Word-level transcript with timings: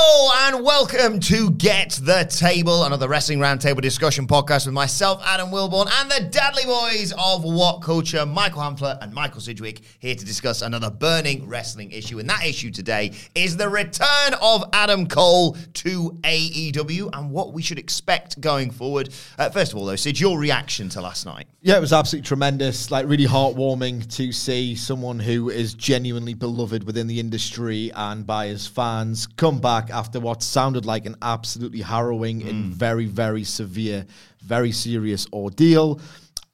and 0.00 0.64
welcome 0.64 1.18
to 1.18 1.50
Get 1.50 1.98
the 2.02 2.24
Table, 2.30 2.84
another 2.84 3.08
Wrestling 3.08 3.40
Roundtable 3.40 3.80
discussion 3.80 4.28
podcast 4.28 4.64
with 4.64 4.74
myself, 4.74 5.20
Adam 5.24 5.48
Wilborn, 5.50 5.90
and 6.00 6.10
the 6.10 6.28
Dudley 6.30 6.64
Boys 6.64 7.12
of 7.18 7.42
What 7.42 7.82
Culture, 7.82 8.24
Michael 8.24 8.62
Hamflett 8.62 9.02
and 9.02 9.12
Michael 9.12 9.40
Sidgwick, 9.40 9.80
here 9.98 10.14
to 10.14 10.24
discuss 10.24 10.62
another 10.62 10.88
burning 10.88 11.48
wrestling 11.48 11.90
issue. 11.90 12.20
And 12.20 12.30
that 12.30 12.46
issue 12.46 12.70
today 12.70 13.12
is 13.34 13.56
the 13.56 13.68
return 13.68 14.34
of 14.40 14.64
Adam 14.72 15.08
Cole 15.08 15.56
to 15.74 16.10
AEW 16.22 17.10
and 17.12 17.30
what 17.32 17.52
we 17.52 17.60
should 17.60 17.78
expect 17.78 18.40
going 18.40 18.70
forward. 18.70 19.12
Uh, 19.36 19.50
first 19.50 19.72
of 19.72 19.78
all, 19.78 19.84
though, 19.84 19.96
Sid, 19.96 20.20
your 20.20 20.38
reaction 20.38 20.88
to 20.90 21.00
last 21.00 21.26
night? 21.26 21.48
Yeah, 21.60 21.76
it 21.76 21.80
was 21.80 21.92
absolutely 21.92 22.26
tremendous. 22.26 22.92
Like, 22.92 23.08
really 23.08 23.26
heartwarming 23.26 24.14
to 24.16 24.30
see 24.30 24.76
someone 24.76 25.18
who 25.18 25.50
is 25.50 25.74
genuinely 25.74 26.34
beloved 26.34 26.84
within 26.84 27.08
the 27.08 27.18
industry 27.18 27.90
and 27.94 28.24
by 28.24 28.46
his 28.46 28.66
fans 28.66 29.26
come 29.26 29.60
back 29.60 29.87
after 29.90 30.20
what 30.20 30.42
sounded 30.42 30.86
like 30.86 31.06
an 31.06 31.16
absolutely 31.22 31.80
harrowing 31.80 32.42
and 32.42 32.66
very, 32.66 33.06
very 33.06 33.44
severe, 33.44 34.06
very 34.40 34.72
serious 34.72 35.26
ordeal. 35.32 36.00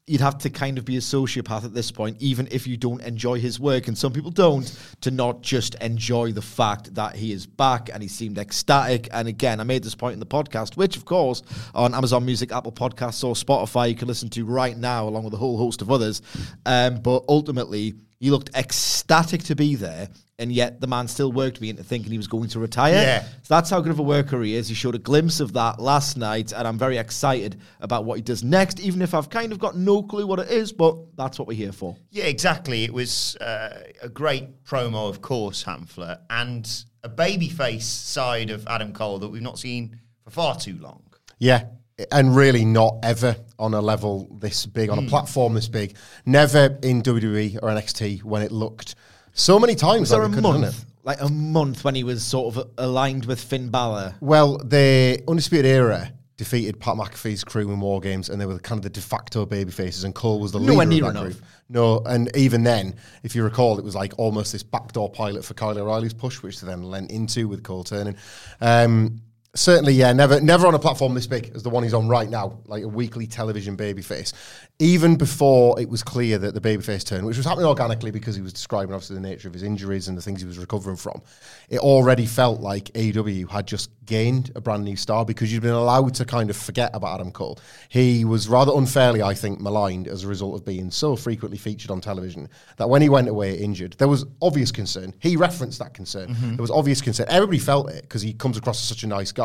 You'd 0.06 0.20
have 0.20 0.36
to 0.38 0.50
kind 0.50 0.76
of 0.76 0.84
be 0.84 0.98
a 0.98 1.00
sociopath 1.00 1.64
at 1.64 1.72
this 1.72 1.90
point, 1.90 2.20
even 2.20 2.46
if 2.50 2.66
you 2.66 2.76
don't 2.76 3.00
enjoy 3.00 3.40
his 3.40 3.58
work, 3.58 3.88
and 3.88 3.96
some 3.96 4.12
people 4.12 4.30
don't, 4.30 4.70
to 5.00 5.10
not 5.10 5.40
just 5.40 5.76
enjoy 5.76 6.32
the 6.32 6.42
fact 6.42 6.94
that 6.96 7.16
he 7.16 7.32
is 7.32 7.46
back 7.46 7.88
and 7.90 8.02
he 8.02 8.08
seemed 8.08 8.36
ecstatic. 8.36 9.08
And 9.12 9.28
again, 9.28 9.60
I 9.60 9.64
made 9.64 9.82
this 9.82 9.94
point 9.94 10.12
in 10.12 10.20
the 10.20 10.26
podcast, 10.26 10.76
which, 10.76 10.98
of 10.98 11.06
course, 11.06 11.42
on 11.74 11.94
Amazon 11.94 12.26
Music, 12.26 12.52
Apple 12.52 12.70
Podcasts, 12.70 13.24
or 13.24 13.32
Spotify, 13.32 13.88
you 13.88 13.94
can 13.94 14.06
listen 14.06 14.28
to 14.30 14.44
right 14.44 14.76
now, 14.76 15.08
along 15.08 15.24
with 15.24 15.32
a 15.32 15.38
whole 15.38 15.56
host 15.56 15.80
of 15.80 15.90
others. 15.90 16.20
Um, 16.66 17.00
but 17.00 17.24
ultimately, 17.26 17.94
he 18.20 18.30
looked 18.30 18.54
ecstatic 18.54 19.42
to 19.44 19.56
be 19.56 19.74
there, 19.74 20.10
and 20.38 20.50
yet 20.50 20.80
the 20.80 20.86
man 20.86 21.06
still 21.06 21.30
worked 21.30 21.60
me 21.60 21.70
into 21.70 21.84
thinking 21.84 22.10
he 22.10 22.18
was 22.18 22.26
going 22.26 22.48
to 22.48 22.58
retire. 22.58 22.94
Yeah. 22.94 23.22
So 23.22 23.54
that's 23.54 23.70
how 23.70 23.80
good 23.80 23.92
of 23.92 23.98
a 23.98 24.02
worker 24.02 24.42
he 24.42 24.54
is. 24.54 24.68
He 24.68 24.74
showed 24.74 24.94
a 24.94 24.98
glimpse 24.98 25.40
of 25.40 25.52
that 25.52 25.80
last 25.80 26.16
night, 26.16 26.52
and 26.52 26.66
I'm 26.66 26.78
very 26.78 26.98
excited 26.98 27.60
about 27.80 28.04
what 28.04 28.16
he 28.16 28.22
does 28.22 28.42
next, 28.42 28.80
even 28.80 29.02
if 29.02 29.14
I've 29.14 29.30
kind 29.30 29.52
of 29.52 29.58
got 29.58 29.76
no 29.76 30.02
clue 30.02 30.26
what 30.26 30.40
it 30.40 30.50
is, 30.50 30.72
but 30.72 30.96
that's 31.16 31.38
what 31.38 31.46
we're 31.46 31.56
here 31.56 31.72
for. 31.72 31.96
Yeah, 32.10 32.24
exactly. 32.24 32.84
It 32.84 32.92
was 32.92 33.36
uh, 33.36 33.84
a 34.02 34.08
great 34.08 34.64
promo, 34.64 35.08
of 35.08 35.20
course, 35.20 35.64
Hamflett, 35.64 36.20
and 36.30 36.84
a 37.02 37.08
babyface 37.08 37.82
side 37.82 38.50
of 38.50 38.66
Adam 38.66 38.92
Cole 38.92 39.18
that 39.20 39.28
we've 39.28 39.42
not 39.42 39.58
seen 39.58 40.00
for 40.24 40.30
far 40.30 40.56
too 40.56 40.78
long. 40.78 41.02
Yeah, 41.38 41.66
and 42.10 42.34
really 42.34 42.64
not 42.64 42.98
ever 43.02 43.36
on 43.58 43.74
a 43.74 43.80
level 43.80 44.28
this 44.40 44.66
big, 44.66 44.90
on 44.90 44.98
a 44.98 45.08
platform 45.08 45.54
this 45.54 45.68
big. 45.68 45.96
Never 46.26 46.78
in 46.82 47.02
WWE 47.02 47.58
or 47.62 47.68
NXT 47.68 48.24
when 48.24 48.42
it 48.42 48.50
looked 48.50 48.96
so 49.34 49.58
many 49.58 49.74
times. 49.74 50.00
Was 50.00 50.10
there 50.10 50.20
like 50.20 50.28
a 50.30 50.34
could 50.34 50.44
have 50.44 50.52
done 50.54 50.60
month? 50.62 50.78
it. 50.80 50.84
Like 51.04 51.20
a 51.20 51.28
month 51.28 51.84
when 51.84 51.94
he 51.94 52.02
was 52.02 52.24
sort 52.24 52.56
of 52.56 52.70
aligned 52.78 53.26
with 53.26 53.38
Finn 53.38 53.68
Balor. 53.68 54.14
Well, 54.20 54.56
the 54.58 55.22
Undisputed 55.28 55.66
Era 55.66 56.10
defeated 56.36 56.80
Pat 56.80 56.96
McAfee's 56.96 57.44
crew 57.44 57.70
in 57.70 57.78
War 57.78 58.00
Games, 58.00 58.28
and 58.30 58.40
they 58.40 58.46
were 58.46 58.58
kind 58.58 58.78
of 58.78 58.82
the 58.82 58.90
de 58.90 59.00
facto 59.00 59.44
baby 59.46 59.70
faces, 59.70 60.04
and 60.04 60.14
Cole 60.14 60.40
was 60.40 60.50
the 60.52 60.58
leader 60.58 60.82
of 60.82 60.88
near 60.88 61.02
that 61.02 61.10
enough. 61.10 61.22
group. 61.24 61.42
No, 61.68 61.98
and 62.06 62.34
even 62.36 62.62
then, 62.64 62.96
if 63.22 63.36
you 63.36 63.44
recall, 63.44 63.78
it 63.78 63.84
was 63.84 63.94
like 63.94 64.14
almost 64.18 64.52
this 64.52 64.62
backdoor 64.62 65.10
pilot 65.10 65.44
for 65.44 65.54
Kyle 65.54 65.78
O'Reilly's 65.78 66.14
push, 66.14 66.42
which 66.42 66.60
they 66.60 66.66
then 66.66 66.82
lent 66.82 67.10
into 67.10 67.46
with 67.46 67.62
Cole 67.62 67.84
turning. 67.84 68.16
Um, 68.60 69.20
certainly, 69.54 69.92
yeah, 69.92 70.12
never, 70.12 70.40
never 70.40 70.66
on 70.66 70.74
a 70.74 70.78
platform 70.78 71.14
this 71.14 71.26
big 71.26 71.52
as 71.54 71.62
the 71.62 71.70
one 71.70 71.82
he's 71.82 71.94
on 71.94 72.08
right 72.08 72.28
now, 72.28 72.58
like 72.66 72.82
a 72.82 72.88
weekly 72.88 73.26
television 73.26 73.76
babyface. 73.76 74.32
Even 74.80 75.16
before 75.16 75.80
it 75.80 75.88
was 75.88 76.02
clear 76.02 76.38
that 76.38 76.54
the 76.54 76.60
babyface 76.60 77.04
turn, 77.04 77.24
which 77.24 77.36
was 77.36 77.46
happening 77.46 77.66
organically 77.66 78.10
because 78.10 78.34
he 78.34 78.42
was 78.42 78.52
describing 78.52 78.92
obviously 78.94 79.14
the 79.14 79.22
nature 79.22 79.48
of 79.48 79.54
his 79.54 79.62
injuries 79.62 80.08
and 80.08 80.18
the 80.18 80.22
things 80.22 80.40
he 80.40 80.46
was 80.46 80.58
recovering 80.58 80.96
from, 80.96 81.22
it 81.68 81.78
already 81.78 82.26
felt 82.26 82.60
like 82.60 82.84
AEW 82.94 83.48
had 83.48 83.66
just 83.66 83.90
gained 84.04 84.50
a 84.54 84.60
brand 84.60 84.84
new 84.84 84.96
star 84.96 85.24
because 85.24 85.52
you'd 85.52 85.62
been 85.62 85.70
allowed 85.70 86.14
to 86.14 86.24
kind 86.24 86.50
of 86.50 86.56
forget 86.56 86.90
about 86.94 87.20
Adam 87.20 87.30
Cole. 87.30 87.58
He 87.88 88.24
was 88.24 88.48
rather 88.48 88.72
unfairly, 88.74 89.22
I 89.22 89.34
think, 89.34 89.60
maligned 89.60 90.08
as 90.08 90.24
a 90.24 90.28
result 90.28 90.54
of 90.54 90.64
being 90.64 90.90
so 90.90 91.16
frequently 91.16 91.58
featured 91.58 91.90
on 91.90 92.00
television 92.00 92.48
that 92.76 92.88
when 92.88 93.02
he 93.02 93.08
went 93.08 93.28
away 93.28 93.56
injured, 93.56 93.94
there 93.98 94.08
was 94.08 94.24
obvious 94.42 94.70
concern. 94.70 95.14
He 95.20 95.36
referenced 95.36 95.78
that 95.78 95.94
concern. 95.94 96.30
Mm-hmm. 96.30 96.56
There 96.56 96.62
was 96.62 96.70
obvious 96.70 97.00
concern. 97.00 97.26
Everybody 97.28 97.58
felt 97.58 97.90
it 97.90 98.02
because 98.02 98.22
he 98.22 98.32
comes 98.32 98.56
across 98.56 98.82
as 98.82 98.88
such 98.88 99.04
a 99.04 99.06
nice 99.06 99.32
guy, 99.32 99.43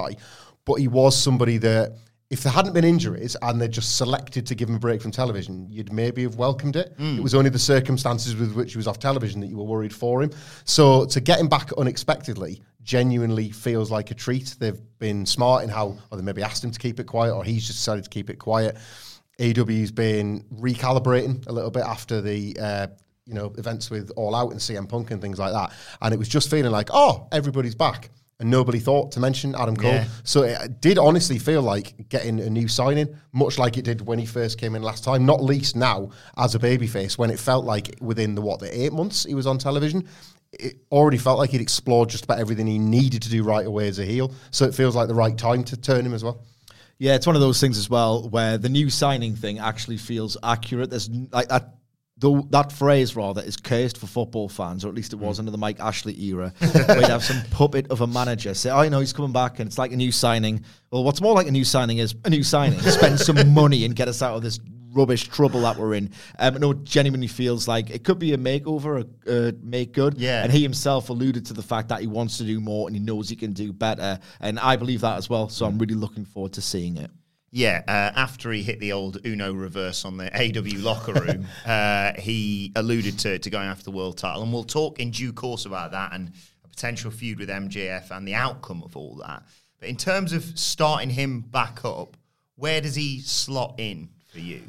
but 0.66 0.76
he 0.76 0.88
was 0.88 1.18
somebody 1.18 1.58
that. 1.58 1.98
If 2.30 2.44
there 2.44 2.52
hadn't 2.54 2.74
been 2.74 2.86
injuries 2.86 3.36
and 3.42 3.60
they 3.60 3.68
just 3.68 3.98
selected 3.98 4.46
to 4.46 4.54
give 4.54 4.70
him 4.70 4.76
a 4.76 4.80
break 4.80 5.02
from 5.02 5.10
television, 5.10 5.66
you'd 5.68 5.92
maybe 5.92 6.22
have 6.22 6.36
welcomed 6.36 6.76
it. 6.76 6.94
It 7.18 7.24
was 7.24 7.34
only 7.34 7.50
the 7.50 7.58
circumstances 7.58 8.36
with 8.36 8.54
which 8.54 8.74
he 8.74 8.78
was 8.78 8.86
off 8.86 9.00
television 9.00 9.42
that 9.42 9.48
you 9.48 9.58
were 9.58 9.64
worried 9.64 9.92
for 9.92 10.22
him. 10.22 10.30
So 10.64 11.06
to 11.06 11.20
get 11.20 11.40
him 11.40 11.48
back 11.48 11.72
unexpectedly 11.76 12.62
genuinely 12.84 13.50
feels 13.52 13.92
like 13.92 14.12
a 14.12 14.14
treat. 14.16 14.56
They've 14.60 14.80
been 15.00 15.26
smart 15.26 15.64
in 15.64 15.70
how, 15.70 15.98
or 16.12 16.18
they 16.18 16.24
maybe 16.24 16.44
asked 16.44 16.64
him 16.64 16.72
to 16.72 16.80
keep 16.80 17.00
it 17.00 17.06
quiet, 17.06 17.34
or 17.34 17.44
he's 17.44 17.66
just 17.66 17.80
decided 17.80 18.04
to 18.04 18.10
keep 18.10 18.30
it 18.30 18.40
quiet. 18.40 18.78
AW's 19.40 19.92
been 19.92 20.44
recalibrating 20.54 21.48
a 21.48 21.52
little 21.52 21.72
bit 21.72 21.84
after 21.84 22.22
the 22.22 22.58
uh, 22.60 22.88
you 23.26 23.34
know 23.34 23.54
events 23.58 23.90
with 23.90 24.12
All 24.16 24.36
Out 24.36 24.52
and 24.52 24.60
CM 24.60 24.90
Punk 24.90 25.12
and 25.12 25.22
things 25.22 25.40
like 25.40 25.54
that, 25.54 25.72
and 26.02 26.14
it 26.14 26.18
was 26.18 26.28
just 26.28 26.50
feeling 26.50 26.72
like, 26.72 26.90
oh, 26.92 27.28
everybody's 27.32 27.76
back. 27.76 28.10
And 28.40 28.50
nobody 28.50 28.80
thought 28.80 29.12
to 29.14 29.20
mention 29.20 29.54
Adam 29.54 29.76
Cole. 29.76 29.92
Yeah. 29.92 30.08
So 30.24 30.44
it 30.44 30.80
did 30.80 30.98
honestly 30.98 31.38
feel 31.40 31.62
like 31.62 32.08
getting 32.08 32.40
a 32.40 32.50
new 32.50 32.70
signing, 32.70 33.14
much 33.34 33.60
like 33.60 33.78
it 33.78 33.84
did 33.84 34.00
when 34.08 34.18
he 34.18 34.26
first 34.26 34.58
came 34.58 34.76
in 34.76 34.82
last 34.82 35.04
time, 35.04 35.26
not 35.26 35.44
least 35.44 35.76
now 35.76 36.12
as 36.38 36.56
a 36.56 36.60
babyface, 36.60 37.18
when 37.18 37.32
it 37.32 37.40
felt 37.40 37.66
like 37.66 37.98
within 38.00 38.36
the 38.36 38.42
what, 38.42 38.62
the 38.62 38.82
eight 38.82 38.94
months 38.94 39.26
he 39.26 39.34
was 39.34 39.46
on 39.46 39.58
television, 39.58 40.08
it 40.54 40.78
already 40.90 41.18
felt 41.18 41.38
like 41.38 41.50
he'd 41.50 41.60
explored 41.60 42.08
just 42.08 42.24
about 42.24 42.40
everything 42.40 42.66
he 42.66 42.80
needed 42.80 43.22
to 43.24 43.30
do 43.30 43.44
right 43.44 43.66
away 43.66 43.90
as 43.90 44.00
a 44.00 44.06
heel. 44.06 44.34
So 44.52 44.64
it 44.64 44.74
feels 44.74 44.96
like 44.96 45.10
the 45.10 45.16
right 45.16 45.38
time 45.38 45.66
to 45.66 45.76
turn 45.76 46.06
him 46.06 46.14
as 46.14 46.24
well. 46.24 46.42
Yeah, 46.98 47.16
it's 47.16 47.28
one 47.28 47.36
of 47.36 47.42
those 47.42 47.60
things 47.60 47.78
as 47.78 47.90
well 47.90 48.30
where 48.30 48.58
the 48.58 48.70
new 48.70 48.90
signing 48.90 49.36
thing 49.36 49.60
actually 49.60 49.98
feels 49.98 50.38
accurate. 50.44 50.90
There's 50.90 51.10
like 51.32 51.50
that. 51.50 51.76
Though 52.20 52.46
that 52.50 52.74
phrase 52.74 53.16
rather 53.16 53.42
is 53.42 53.56
cursed 53.56 53.98
for 53.98 54.06
football 54.06 54.50
fans, 54.50 54.84
or 54.84 54.90
at 54.90 54.96
least 54.96 55.14
it 55.14 55.16
was 55.16 55.40
under 55.40 55.52
the 55.52 55.58
Mike 55.58 55.80
Ashley 55.80 56.22
era, 56.22 56.54
where 56.60 57.00
you'd 57.00 57.06
have 57.06 57.24
some 57.24 57.42
puppet 57.52 57.90
of 57.90 58.02
a 58.02 58.08
manager 58.08 58.54
say, 58.54 58.70
"Oh, 58.70 58.80
I 58.80 58.90
know 58.90 59.00
he's 59.00 59.14
coming 59.14 59.32
back, 59.32 59.60
and 59.60 59.68
it's 59.68 59.78
like 59.78 59.94
a 59.94 59.96
new 59.96 60.12
signing." 60.12 60.66
Well, 60.92 61.06
what's 61.06 61.22
more 61.22 61.34
like 61.34 61.48
a 61.48 61.52
new 61.52 61.64
signing 61.64 62.00
is 62.00 62.16
a 62.26 62.30
new 62.30 62.44
signing. 62.44 62.80
Spend 62.82 63.20
some 63.20 63.54
money 63.54 63.86
and 63.86 63.96
get 63.96 64.10
us 64.10 64.22
out 64.22 64.36
of 64.36 64.44
this 64.44 64.60
rubbish 64.92 65.28
trouble 65.28 65.62
that 65.62 65.78
we're 65.78 65.94
in. 65.94 66.12
Um, 66.38 66.56
no, 66.56 66.72
it 66.72 66.84
genuinely 66.84 67.28
feels 67.28 67.68
like 67.68 67.90
it 67.90 68.04
could 68.04 68.20
be 68.20 68.34
a 68.34 68.38
makeover, 68.38 69.08
a, 69.28 69.50
a 69.50 69.54
make 69.62 69.94
good. 69.94 70.18
Yeah. 70.18 70.44
and 70.44 70.52
he 70.52 70.62
himself 70.62 71.10
alluded 71.10 71.46
to 71.46 71.54
the 71.54 71.62
fact 71.62 71.90
that 71.90 72.02
he 72.02 72.08
wants 72.08 72.38
to 72.40 72.44
do 72.44 72.60
more 72.60 72.88
and 72.88 72.96
he 72.96 73.02
knows 73.02 73.30
he 73.30 73.36
can 73.36 73.54
do 73.54 73.72
better, 73.72 74.20
and 74.42 74.60
I 74.60 74.76
believe 74.76 75.02
that 75.02 75.18
as 75.18 75.30
well. 75.30 75.48
So 75.48 75.66
I'm 75.66 75.78
really 75.78 75.96
looking 75.96 76.26
forward 76.26 76.54
to 76.54 76.62
seeing 76.62 76.98
it. 76.98 77.12
Yeah, 77.52 77.82
uh, 77.88 78.12
after 78.16 78.52
he 78.52 78.62
hit 78.62 78.80
the 78.80 78.92
old 78.94 79.26
Uno 79.26 79.54
reverse 79.54 80.06
on 80.06 80.18
the 80.18 80.30
AW 80.36 80.84
locker 80.84 81.14
room, 81.14 81.48
uh, 81.66 82.14
he 82.20 82.72
alluded 82.76 83.18
to, 83.20 83.40
to 83.40 83.50
going 83.50 83.68
after 83.68 83.84
the 83.84 83.92
world 83.92 84.18
title. 84.18 84.44
And 84.44 84.54
we'll 84.54 84.64
talk 84.64 85.00
in 85.00 85.12
due 85.12 85.34
course 85.34 85.66
about 85.66 85.92
that 85.92 86.14
and 86.14 86.32
a 86.64 86.68
potential 86.68 87.10
feud 87.10 87.40
with 87.40 87.50
MJF 87.50 88.12
and 88.12 88.28
the 88.28 88.36
outcome 88.36 88.84
of 88.84 88.96
all 88.96 89.16
that. 89.26 89.44
But 89.80 89.90
in 89.90 89.96
terms 89.96 90.34
of 90.34 90.44
starting 90.60 91.10
him 91.10 91.42
back 91.42 91.84
up, 91.84 92.18
where 92.56 92.82
does 92.82 92.96
he 92.96 93.22
slot 93.22 93.76
in 93.78 94.10
for 94.28 94.40
you? 94.40 94.62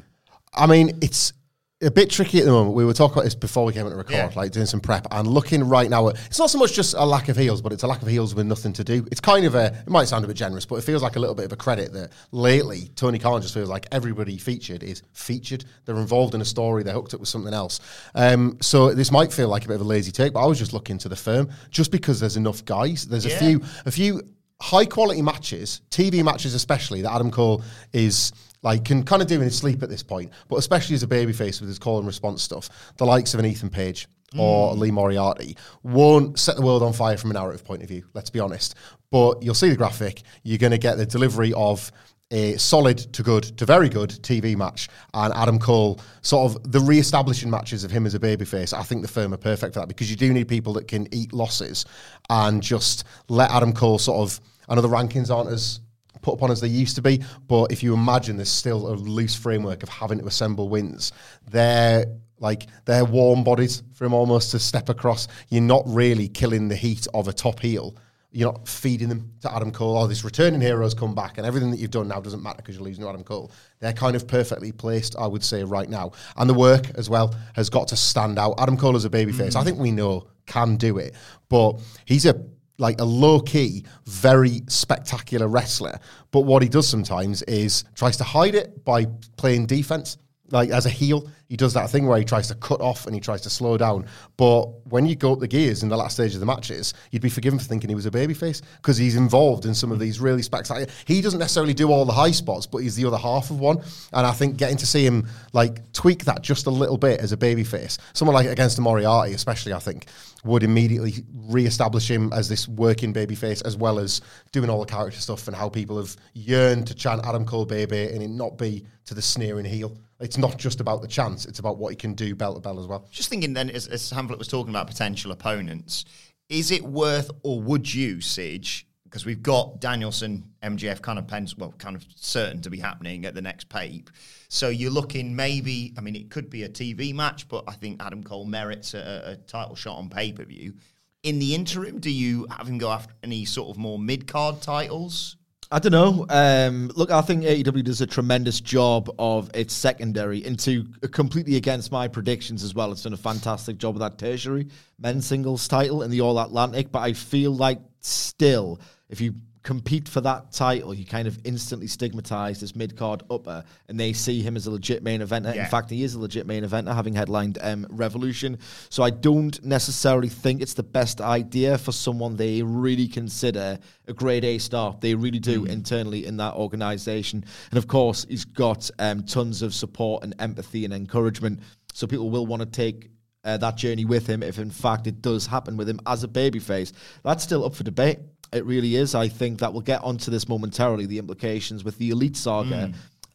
I 0.53 0.65
mean, 0.65 0.97
it's 1.01 1.33
a 1.81 1.89
bit 1.91 2.09
tricky 2.09 2.39
at 2.39 2.45
the 2.45 2.51
moment. 2.51 2.75
We 2.75 2.85
were 2.85 2.93
talking 2.93 3.13
about 3.13 3.23
this 3.23 3.33
before 3.35 3.65
we 3.65 3.73
came 3.73 3.85
into 3.85 3.97
record, 3.97 4.13
Yeah. 4.13 4.31
like 4.35 4.51
doing 4.51 4.65
some 4.67 4.79
prep 4.79 5.07
and 5.11 5.27
looking 5.27 5.63
right 5.67 5.89
now. 5.89 6.09
At, 6.09 6.17
it's 6.27 6.37
not 6.39 6.49
so 6.49 6.57
much 6.59 6.73
just 6.73 6.93
a 6.95 7.03
lack 7.05 7.27
of 7.29 7.35
heels, 7.37 7.61
but 7.61 7.73
it's 7.73 7.83
a 7.83 7.87
lack 7.87 8.01
of 8.01 8.07
heels 8.07 8.35
with 8.35 8.45
nothing 8.45 8.73
to 8.73 8.83
do. 8.83 9.05
It's 9.11 9.19
kind 9.21 9.45
of 9.45 9.55
a. 9.55 9.67
It 9.85 9.89
might 9.89 10.07
sound 10.07 10.23
a 10.23 10.27
bit 10.27 10.37
generous, 10.37 10.65
but 10.65 10.75
it 10.75 10.83
feels 10.83 11.01
like 11.01 11.15
a 11.15 11.19
little 11.19 11.33
bit 11.35 11.45
of 11.45 11.51
a 11.51 11.55
credit 11.55 11.91
that 11.93 12.11
lately 12.31 12.89
Tony 12.95 13.17
Khan 13.19 13.41
just 13.41 13.53
feels 13.53 13.69
like 13.69 13.87
everybody 13.91 14.37
featured 14.37 14.83
is 14.83 15.01
featured. 15.13 15.65
They're 15.85 15.97
involved 15.97 16.35
in 16.35 16.41
a 16.41 16.45
story. 16.45 16.83
They're 16.83 16.93
hooked 16.93 17.13
up 17.13 17.19
with 17.19 17.29
something 17.29 17.53
else. 17.53 17.79
Um, 18.15 18.57
so 18.61 18.93
this 18.93 19.11
might 19.11 19.33
feel 19.33 19.47
like 19.49 19.65
a 19.65 19.67
bit 19.67 19.75
of 19.75 19.81
a 19.81 19.85
lazy 19.85 20.11
take, 20.11 20.33
but 20.33 20.41
I 20.43 20.45
was 20.45 20.59
just 20.59 20.73
looking 20.73 20.97
to 20.99 21.09
the 21.09 21.15
firm 21.15 21.49
just 21.71 21.91
because 21.91 22.19
there's 22.19 22.37
enough 22.37 22.63
guys. 22.65 23.07
There's 23.07 23.25
a 23.25 23.29
few, 23.31 23.61
a 23.85 23.91
few 23.91 24.21
high 24.61 24.85
quality 24.85 25.23
matches, 25.23 25.81
TV 25.89 26.23
matches 26.23 26.53
especially, 26.53 27.01
that 27.01 27.11
Adam 27.11 27.31
Cole 27.31 27.63
is 27.93 28.31
like 28.63 28.85
can 28.85 29.03
kind 29.03 29.21
of 29.21 29.27
do 29.27 29.35
in 29.35 29.41
his 29.41 29.57
sleep 29.57 29.81
at 29.83 29.89
this 29.89 30.03
point, 30.03 30.31
but 30.47 30.57
especially 30.57 30.95
as 30.95 31.03
a 31.03 31.07
babyface 31.07 31.59
with 31.59 31.69
his 31.69 31.79
call 31.79 31.97
and 31.97 32.07
response 32.07 32.41
stuff, 32.41 32.69
the 32.97 33.05
likes 33.05 33.33
of 33.33 33.39
an 33.39 33.45
Ethan 33.45 33.69
Page 33.69 34.07
or 34.37 34.73
mm. 34.73 34.77
Lee 34.77 34.91
Moriarty 34.91 35.57
won't 35.83 36.39
set 36.39 36.55
the 36.55 36.61
world 36.61 36.83
on 36.83 36.93
fire 36.93 37.17
from 37.17 37.31
a 37.31 37.33
narrative 37.33 37.65
point 37.65 37.81
of 37.81 37.89
view, 37.89 38.05
let's 38.13 38.29
be 38.29 38.39
honest. 38.39 38.75
But 39.09 39.43
you'll 39.43 39.55
see 39.55 39.69
the 39.69 39.75
graphic, 39.75 40.21
you're 40.43 40.57
going 40.57 40.71
to 40.71 40.77
get 40.77 40.97
the 40.97 41.05
delivery 41.05 41.53
of 41.53 41.91
a 42.31 42.55
solid 42.55 42.97
to 42.97 43.23
good 43.23 43.43
to 43.57 43.65
very 43.65 43.89
good 43.89 44.09
TV 44.09 44.55
match 44.55 44.87
and 45.13 45.33
Adam 45.33 45.59
Cole 45.59 45.99
sort 46.21 46.49
of 46.49 46.71
the 46.71 46.79
re-establishing 46.79 47.49
matches 47.49 47.83
of 47.83 47.91
him 47.91 48.05
as 48.05 48.15
a 48.15 48.19
babyface. 48.19 48.73
I 48.73 48.83
think 48.83 49.01
the 49.01 49.07
firm 49.07 49.33
are 49.33 49.37
perfect 49.37 49.73
for 49.73 49.81
that 49.81 49.87
because 49.87 50.09
you 50.09 50.15
do 50.15 50.31
need 50.31 50.47
people 50.47 50.71
that 50.73 50.87
can 50.87 51.13
eat 51.13 51.33
losses 51.33 51.85
and 52.29 52.63
just 52.63 53.03
let 53.27 53.51
Adam 53.51 53.73
Cole 53.73 53.99
sort 53.99 54.19
of. 54.19 54.39
I 54.69 54.75
know 54.75 54.81
the 54.81 54.87
rankings 54.87 55.29
aren't 55.29 55.49
as 55.49 55.81
put 56.21 56.33
upon 56.33 56.51
as 56.51 56.61
they 56.61 56.67
used 56.67 56.95
to 56.95 57.01
be, 57.01 57.21
but 57.47 57.71
if 57.71 57.83
you 57.83 57.93
imagine 57.93 58.37
there's 58.37 58.49
still 58.49 58.87
a 58.87 58.95
loose 58.95 59.35
framework 59.35 59.83
of 59.83 59.89
having 59.89 60.19
to 60.19 60.25
assemble 60.25 60.69
wins, 60.69 61.11
they're 61.49 62.05
like 62.39 62.67
they're 62.85 63.05
warm 63.05 63.43
bodies 63.43 63.83
for 63.93 64.05
him 64.05 64.13
almost 64.13 64.51
to 64.51 64.59
step 64.59 64.89
across. 64.89 65.27
You're 65.49 65.61
not 65.61 65.83
really 65.85 66.27
killing 66.27 66.67
the 66.67 66.75
heat 66.75 67.07
of 67.13 67.27
a 67.27 67.33
top 67.33 67.59
heel. 67.59 67.95
You're 68.33 68.51
not 68.51 68.67
feeding 68.67 69.09
them 69.09 69.33
to 69.41 69.53
Adam 69.53 69.71
Cole. 69.71 69.97
Oh, 69.97 70.07
this 70.07 70.23
returning 70.23 70.61
heroes 70.61 70.93
come 70.93 71.13
back, 71.13 71.37
and 71.37 71.45
everything 71.45 71.69
that 71.71 71.77
you've 71.77 71.91
done 71.91 72.07
now 72.07 72.21
doesn't 72.21 72.41
matter 72.41 72.57
because 72.57 72.75
you're 72.75 72.85
losing 72.85 73.03
to 73.03 73.09
Adam 73.09 73.25
Cole. 73.25 73.51
They're 73.79 73.91
kind 73.91 74.15
of 74.15 74.25
perfectly 74.25 74.71
placed, 74.71 75.17
I 75.17 75.27
would 75.27 75.43
say, 75.43 75.63
right 75.65 75.89
now. 75.89 76.13
And 76.37 76.49
the 76.49 76.53
work 76.53 76.89
as 76.95 77.09
well 77.09 77.35
has 77.55 77.69
got 77.69 77.89
to 77.89 77.97
stand 77.97 78.39
out. 78.39 78.55
Adam 78.57 78.77
Cole 78.77 78.95
as 78.95 79.03
a 79.03 79.09
babyface, 79.09 79.51
mm. 79.51 79.55
I 79.57 79.63
think 79.65 79.79
we 79.79 79.91
know 79.91 80.27
can 80.45 80.77
do 80.77 80.97
it, 80.97 81.13
but 81.49 81.79
he's 82.05 82.25
a 82.25 82.41
like 82.77 82.99
a 82.99 83.05
low 83.05 83.39
key, 83.39 83.85
very 84.05 84.61
spectacular 84.67 85.47
wrestler. 85.47 85.99
But 86.31 86.41
what 86.41 86.63
he 86.63 86.69
does 86.69 86.87
sometimes 86.87 87.41
is 87.43 87.83
tries 87.95 88.17
to 88.17 88.23
hide 88.23 88.55
it 88.55 88.83
by 88.83 89.05
playing 89.37 89.67
defense. 89.67 90.17
Like 90.51 90.69
as 90.69 90.85
a 90.85 90.89
heel, 90.89 91.29
he 91.47 91.57
does 91.57 91.73
that 91.73 91.89
thing 91.89 92.07
where 92.07 92.17
he 92.17 92.23
tries 92.23 92.47
to 92.47 92.55
cut 92.55 92.79
off 92.79 93.05
and 93.05 93.15
he 93.15 93.19
tries 93.19 93.41
to 93.41 93.49
slow 93.49 93.77
down. 93.77 94.05
But 94.37 94.65
when 94.87 95.05
you 95.05 95.15
go 95.15 95.33
up 95.33 95.39
the 95.39 95.47
gears 95.47 95.83
in 95.83 95.89
the 95.89 95.97
last 95.97 96.13
stage 96.13 96.33
of 96.33 96.39
the 96.39 96.45
matches, 96.45 96.93
you'd 97.11 97.21
be 97.21 97.29
forgiven 97.29 97.59
for 97.59 97.65
thinking 97.65 97.89
he 97.89 97.95
was 97.95 98.05
a 98.05 98.11
babyface 98.11 98.61
because 98.77 98.97
he's 98.97 99.15
involved 99.15 99.65
in 99.65 99.73
some 99.73 99.91
of 99.91 99.99
these 99.99 100.19
really 100.19 100.41
spectacular. 100.41 100.89
He 101.05 101.21
doesn't 101.21 101.39
necessarily 101.39 101.73
do 101.73 101.91
all 101.91 102.05
the 102.05 102.13
high 102.13 102.31
spots, 102.31 102.65
but 102.65 102.79
he's 102.79 102.95
the 102.95 103.05
other 103.05 103.17
half 103.17 103.49
of 103.49 103.59
one. 103.59 103.81
And 104.13 104.25
I 104.25 104.31
think 104.31 104.57
getting 104.57 104.77
to 104.77 104.85
see 104.85 105.05
him 105.05 105.27
like 105.53 105.91
tweak 105.93 106.25
that 106.25 106.41
just 106.41 106.67
a 106.67 106.71
little 106.71 106.97
bit 106.97 107.19
as 107.19 107.31
a 107.31 107.37
babyface, 107.37 107.97
someone 108.13 108.35
like 108.35 108.47
against 108.47 108.75
the 108.75 108.81
Moriarty, 108.81 109.33
especially, 109.33 109.73
I 109.73 109.79
think 109.79 110.07
would 110.43 110.63
immediately 110.63 111.13
re-establish 111.33 112.09
him 112.09 112.33
as 112.33 112.49
this 112.49 112.67
working 112.67 113.13
babyface, 113.13 113.63
as 113.65 113.77
well 113.77 113.99
as 113.99 114.21
doing 114.51 114.69
all 114.69 114.79
the 114.79 114.91
character 114.91 115.19
stuff 115.19 115.47
and 115.47 115.55
how 115.55 115.69
people 115.69 115.97
have 115.97 116.15
yearned 116.33 116.87
to 116.87 116.95
chant 116.95 117.21
Adam 117.25 117.45
Cole 117.45 117.65
baby 117.65 118.07
and 118.07 118.23
it 118.23 118.29
not 118.29 118.57
be 118.57 118.85
to 119.05 119.13
the 119.13 119.21
sneering 119.21 119.65
heel. 119.65 119.95
It's 120.21 120.37
not 120.37 120.57
just 120.57 120.79
about 120.79 121.01
the 121.01 121.07
chance; 121.07 121.45
it's 121.45 121.59
about 121.59 121.77
what 121.77 121.89
he 121.89 121.95
can 121.95 122.13
do 122.13 122.35
bell 122.35 122.53
to 122.53 122.59
bell 122.59 122.79
as 122.79 122.87
well. 122.87 123.07
Just 123.11 123.29
thinking 123.29 123.53
then, 123.53 123.69
as, 123.69 123.87
as 123.87 124.09
Hamlet 124.09 124.39
was 124.39 124.47
talking 124.47 124.69
about 124.69 124.87
potential 124.87 125.31
opponents, 125.31 126.05
is 126.49 126.71
it 126.71 126.83
worth 126.83 127.31
or 127.43 127.61
would 127.61 127.91
you, 127.93 128.17
Sige, 128.17 128.83
because 129.11 129.25
we've 129.25 129.43
got 129.43 129.81
Danielson, 129.81 130.43
MJF 130.63 131.01
kind 131.01 131.19
of 131.19 131.27
pens, 131.27 131.57
well, 131.57 131.73
kind 131.77 131.97
of 131.97 132.05
certain 132.15 132.61
to 132.61 132.69
be 132.69 132.79
happening 132.79 133.25
at 133.25 133.35
the 133.35 133.41
next 133.41 133.67
pape. 133.67 134.09
So 134.47 134.69
you're 134.69 134.91
looking 134.91 135.35
maybe, 135.35 135.93
I 135.97 136.01
mean, 136.01 136.15
it 136.15 136.29
could 136.29 136.49
be 136.49 136.63
a 136.63 136.69
TV 136.69 137.13
match, 137.13 137.49
but 137.49 137.65
I 137.67 137.73
think 137.73 138.01
Adam 138.01 138.23
Cole 138.23 138.45
merits 138.45 138.93
a, 138.93 139.33
a 139.33 139.35
title 139.35 139.75
shot 139.75 139.97
on 139.97 140.09
pay 140.09 140.31
per 140.31 140.45
view. 140.45 140.75
In 141.23 141.39
the 141.39 141.53
interim, 141.53 141.99
do 141.99 142.09
you 142.09 142.47
have 142.49 142.67
him 142.67 142.77
go 142.77 142.89
after 142.89 143.13
any 143.21 143.43
sort 143.43 143.69
of 143.69 143.77
more 143.77 143.99
mid 143.99 144.27
card 144.27 144.61
titles? 144.61 145.35
I 145.73 145.79
don't 145.79 145.93
know. 145.93 146.25
Um, 146.27 146.91
look, 146.95 147.11
I 147.11 147.21
think 147.21 147.43
AEW 147.43 147.85
does 147.85 148.01
a 148.01 148.07
tremendous 148.07 148.59
job 148.59 149.09
of 149.17 149.49
its 149.53 149.73
secondary, 149.73 150.43
and 150.43 150.59
to 150.59 150.83
completely 151.11 151.55
against 151.55 151.93
my 151.93 152.09
predictions 152.09 152.61
as 152.61 152.75
well. 152.75 152.91
It's 152.91 153.03
done 153.03 153.13
a 153.13 153.17
fantastic 153.17 153.77
job 153.77 153.95
of 153.95 153.99
that 153.99 154.17
tertiary 154.17 154.67
men's 154.99 155.25
singles 155.25 155.69
title 155.69 156.03
in 156.03 156.11
the 156.11 156.19
All 156.19 156.37
Atlantic. 156.39 156.91
But 156.91 156.99
I 156.99 157.13
feel 157.13 157.55
like 157.55 157.79
still, 158.01 158.81
if 159.09 159.21
you 159.21 159.35
compete 159.63 160.09
for 160.09 160.21
that 160.21 160.51
title, 160.51 160.93
you 160.93 161.05
kind 161.05 161.27
of 161.27 161.37
instantly 161.43 161.87
stigmatized 161.87 162.63
as 162.63 162.75
mid 162.75 162.97
card 162.97 163.23
upper, 163.29 163.63
and 163.87 163.99
they 163.99 164.13
see 164.13 164.41
him 164.41 164.55
as 164.55 164.65
a 164.65 164.71
legit 164.71 165.03
main 165.03 165.21
eventer. 165.21 165.53
Yeah. 165.53 165.65
In 165.65 165.69
fact, 165.69 165.89
he 165.89 166.03
is 166.03 166.15
a 166.15 166.19
legit 166.19 166.47
main 166.47 166.63
eventer, 166.63 166.93
having 166.93 167.13
headlined 167.13 167.59
um, 167.61 167.85
Revolution. 167.89 168.57
So 168.89 169.03
I 169.03 169.11
don't 169.11 169.63
necessarily 169.63 170.29
think 170.29 170.61
it's 170.61 170.73
the 170.73 170.83
best 170.83 171.21
idea 171.21 171.77
for 171.77 171.91
someone 171.91 172.35
they 172.35 172.63
really 172.63 173.07
consider 173.07 173.77
a 174.07 174.13
grade 174.13 174.43
A 174.43 174.57
star. 174.57 174.97
They 174.99 175.13
really 175.13 175.39
do 175.39 175.65
internally 175.65 176.25
in 176.25 176.37
that 176.37 176.55
organization. 176.55 177.45
And 177.69 177.77
of 177.77 177.87
course, 177.87 178.25
he's 178.27 178.45
got 178.45 178.89
um, 178.99 179.23
tons 179.23 179.61
of 179.61 179.73
support 179.73 180.23
and 180.23 180.33
empathy 180.39 180.85
and 180.85 180.93
encouragement. 180.93 181.59
So 181.93 182.07
people 182.07 182.29
will 182.29 182.47
want 182.47 182.61
to 182.61 182.65
take 182.65 183.09
uh, 183.43 183.57
that 183.57 183.75
journey 183.75 184.05
with 184.05 184.27
him 184.27 184.43
if 184.43 184.59
in 184.59 184.69
fact 184.69 185.07
it 185.07 185.21
does 185.21 185.47
happen 185.47 185.77
with 185.77 185.89
him 185.89 185.99
as 186.05 186.23
a 186.23 186.27
babyface. 186.27 186.93
That's 187.23 187.43
still 187.43 187.65
up 187.65 187.75
for 187.75 187.83
debate. 187.83 188.19
It 188.51 188.65
really 188.65 188.95
is. 188.95 189.15
I 189.15 189.27
think 189.27 189.59
that 189.59 189.73
we'll 189.73 189.81
get 189.81 190.03
onto 190.03 190.29
this 190.29 190.49
momentarily, 190.49 191.05
the 191.05 191.19
implications 191.19 191.83
with 191.83 191.97
the 191.97 192.09
Elite 192.09 192.37
Saga 192.37 192.91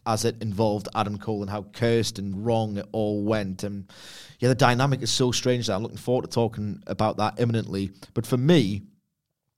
as 0.07 0.25
it 0.25 0.41
involved 0.41 0.89
Adam 0.95 1.19
Cole 1.19 1.43
and 1.43 1.51
how 1.51 1.63
cursed 1.63 2.19
and 2.19 2.47
wrong 2.47 2.77
it 2.77 2.87
all 2.93 3.25
went. 3.25 3.65
And 3.65 3.91
yeah, 4.39 4.49
the 4.49 4.55
dynamic 4.55 5.03
is 5.03 5.11
so 5.11 5.33
strange 5.33 5.67
that 5.67 5.75
I'm 5.75 5.83
looking 5.83 5.99
forward 5.99 6.23
to 6.23 6.31
talking 6.31 6.83
about 6.87 7.17
that 7.17 7.41
imminently. 7.41 7.91
But 8.15 8.25
for 8.25 8.37
me, 8.37 8.83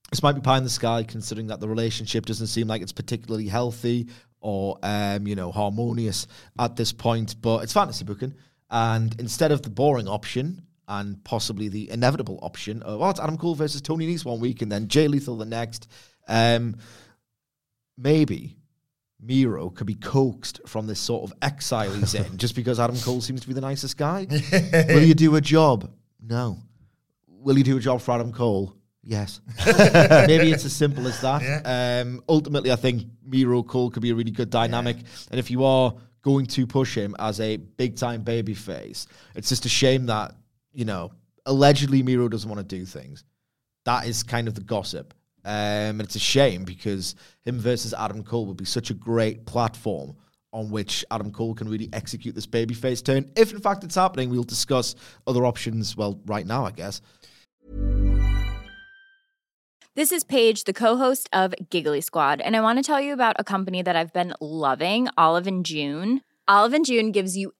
this 0.09 0.23
might 0.23 0.33
be 0.33 0.41
pie 0.41 0.57
in 0.57 0.63
the 0.63 0.69
sky 0.69 1.03
considering 1.03 1.47
that 1.47 1.59
the 1.59 1.69
relationship 1.69 2.25
doesn't 2.25 2.47
seem 2.47 2.67
like 2.67 2.81
it's 2.81 2.91
particularly 2.91 3.47
healthy 3.47 4.07
or 4.41 4.79
um, 4.81 5.27
you 5.27 5.35
know 5.35 5.51
harmonious 5.51 6.25
at 6.57 6.75
this 6.75 6.91
point 6.93 7.35
but 7.41 7.61
it's 7.61 7.73
fantasy 7.73 8.05
booking 8.05 8.33
and 8.71 9.19
instead 9.19 9.51
of 9.51 9.61
the 9.61 9.69
boring 9.69 10.07
option 10.07 10.61
and 10.89 11.23
possibly 11.23 11.69
the 11.69 11.89
inevitable 11.89 12.39
option 12.41 12.81
of 12.83 13.01
oh 13.01 13.09
it's 13.09 13.19
Adam 13.19 13.37
Cole 13.37 13.55
versus 13.55 13.81
Tony 13.81 14.07
Nese 14.07 14.25
one 14.25 14.41
week 14.41 14.61
and 14.61 14.71
then 14.71 14.89
Jay 14.89 15.07
Lethal 15.07 15.37
the 15.37 15.45
next. 15.45 15.87
Um, 16.27 16.75
maybe 17.97 18.57
Miro 19.21 19.69
could 19.69 19.87
be 19.87 19.95
coaxed 19.95 20.61
from 20.65 20.87
this 20.87 20.99
sort 20.99 21.29
of 21.29 21.37
exile 21.41 21.91
he's 21.91 22.15
in 22.15 22.37
just 22.37 22.55
because 22.55 22.79
Adam 22.79 22.97
Cole 22.97 23.21
seems 23.21 23.41
to 23.41 23.47
be 23.47 23.53
the 23.53 23.61
nicest 23.61 23.97
guy. 23.97 24.27
Will 24.89 25.03
you 25.03 25.13
do 25.13 25.35
a 25.35 25.41
job? 25.41 25.91
No. 26.21 26.57
Will 27.27 27.57
you 27.57 27.63
do 27.63 27.77
a 27.77 27.79
job 27.79 28.01
for 28.01 28.11
Adam 28.11 28.33
Cole? 28.33 28.75
Yes. 29.03 29.41
Maybe 29.65 30.51
it's 30.51 30.65
as 30.65 30.73
simple 30.73 31.07
as 31.07 31.19
that. 31.21 31.41
Um, 31.65 32.21
ultimately, 32.27 32.71
I 32.71 32.75
think 32.75 33.05
Miro 33.25 33.63
Cole 33.63 33.89
could 33.89 34.01
be 34.01 34.11
a 34.11 34.15
really 34.15 34.31
good 34.31 34.49
dynamic. 34.49 34.97
And 35.31 35.39
if 35.39 35.49
you 35.49 35.63
are 35.63 35.93
going 36.21 36.45
to 36.47 36.67
push 36.67 36.95
him 36.95 37.15
as 37.17 37.39
a 37.39 37.57
big 37.57 37.95
time 37.95 38.21
baby 38.21 38.53
face, 38.53 39.07
it's 39.35 39.49
just 39.49 39.65
a 39.65 39.69
shame 39.69 40.07
that, 40.07 40.35
you 40.73 40.85
know, 40.85 41.11
allegedly 41.45 42.03
Miro 42.03 42.27
doesn't 42.27 42.49
want 42.49 42.59
to 42.67 42.75
do 42.75 42.85
things. 42.85 43.23
That 43.85 44.07
is 44.07 44.23
kind 44.23 44.47
of 44.47 44.55
the 44.55 44.61
gossip. 44.61 45.13
Um, 45.45 45.53
and 45.53 46.01
it's 46.01 46.15
a 46.15 46.19
shame 46.19 46.63
because 46.63 47.15
him 47.45 47.59
versus 47.59 47.93
Adam 47.93 48.23
Cole 48.23 48.45
would 48.45 48.57
be 48.57 48.65
such 48.65 48.89
a 48.89 48.93
great 48.93 49.45
platform 49.45 50.15
on 50.51 50.69
which 50.69 51.05
Adam 51.11 51.31
Cole 51.31 51.53
can 51.53 51.69
really 51.69 51.89
execute 51.93 52.35
this 52.35 52.47
babyface 52.47 53.03
turn. 53.03 53.31
If 53.35 53.53
in 53.53 53.59
fact 53.59 53.83
it's 53.83 53.95
happening, 53.95 54.29
we'll 54.29 54.43
discuss 54.43 54.95
other 55.27 55.45
options, 55.45 55.95
well, 55.95 56.19
right 56.25 56.45
now, 56.45 56.65
I 56.65 56.71
guess. 56.71 57.01
This 59.95 60.11
is 60.11 60.23
Paige, 60.23 60.63
the 60.63 60.73
co-host 60.73 61.29
of 61.33 61.53
Giggly 61.69 62.01
Squad, 62.01 62.41
and 62.41 62.55
I 62.55 62.61
want 62.61 62.79
to 62.79 62.83
tell 62.83 63.01
you 63.01 63.13
about 63.13 63.35
a 63.37 63.43
company 63.43 63.81
that 63.81 63.95
I've 63.95 64.13
been 64.13 64.33
loving, 64.39 65.09
Olive 65.17 65.47
and 65.47 65.65
June. 65.65 66.21
Olive 66.47 66.73
and 66.73 66.85
June 66.85 67.11
gives 67.11 67.37
you 67.37 67.53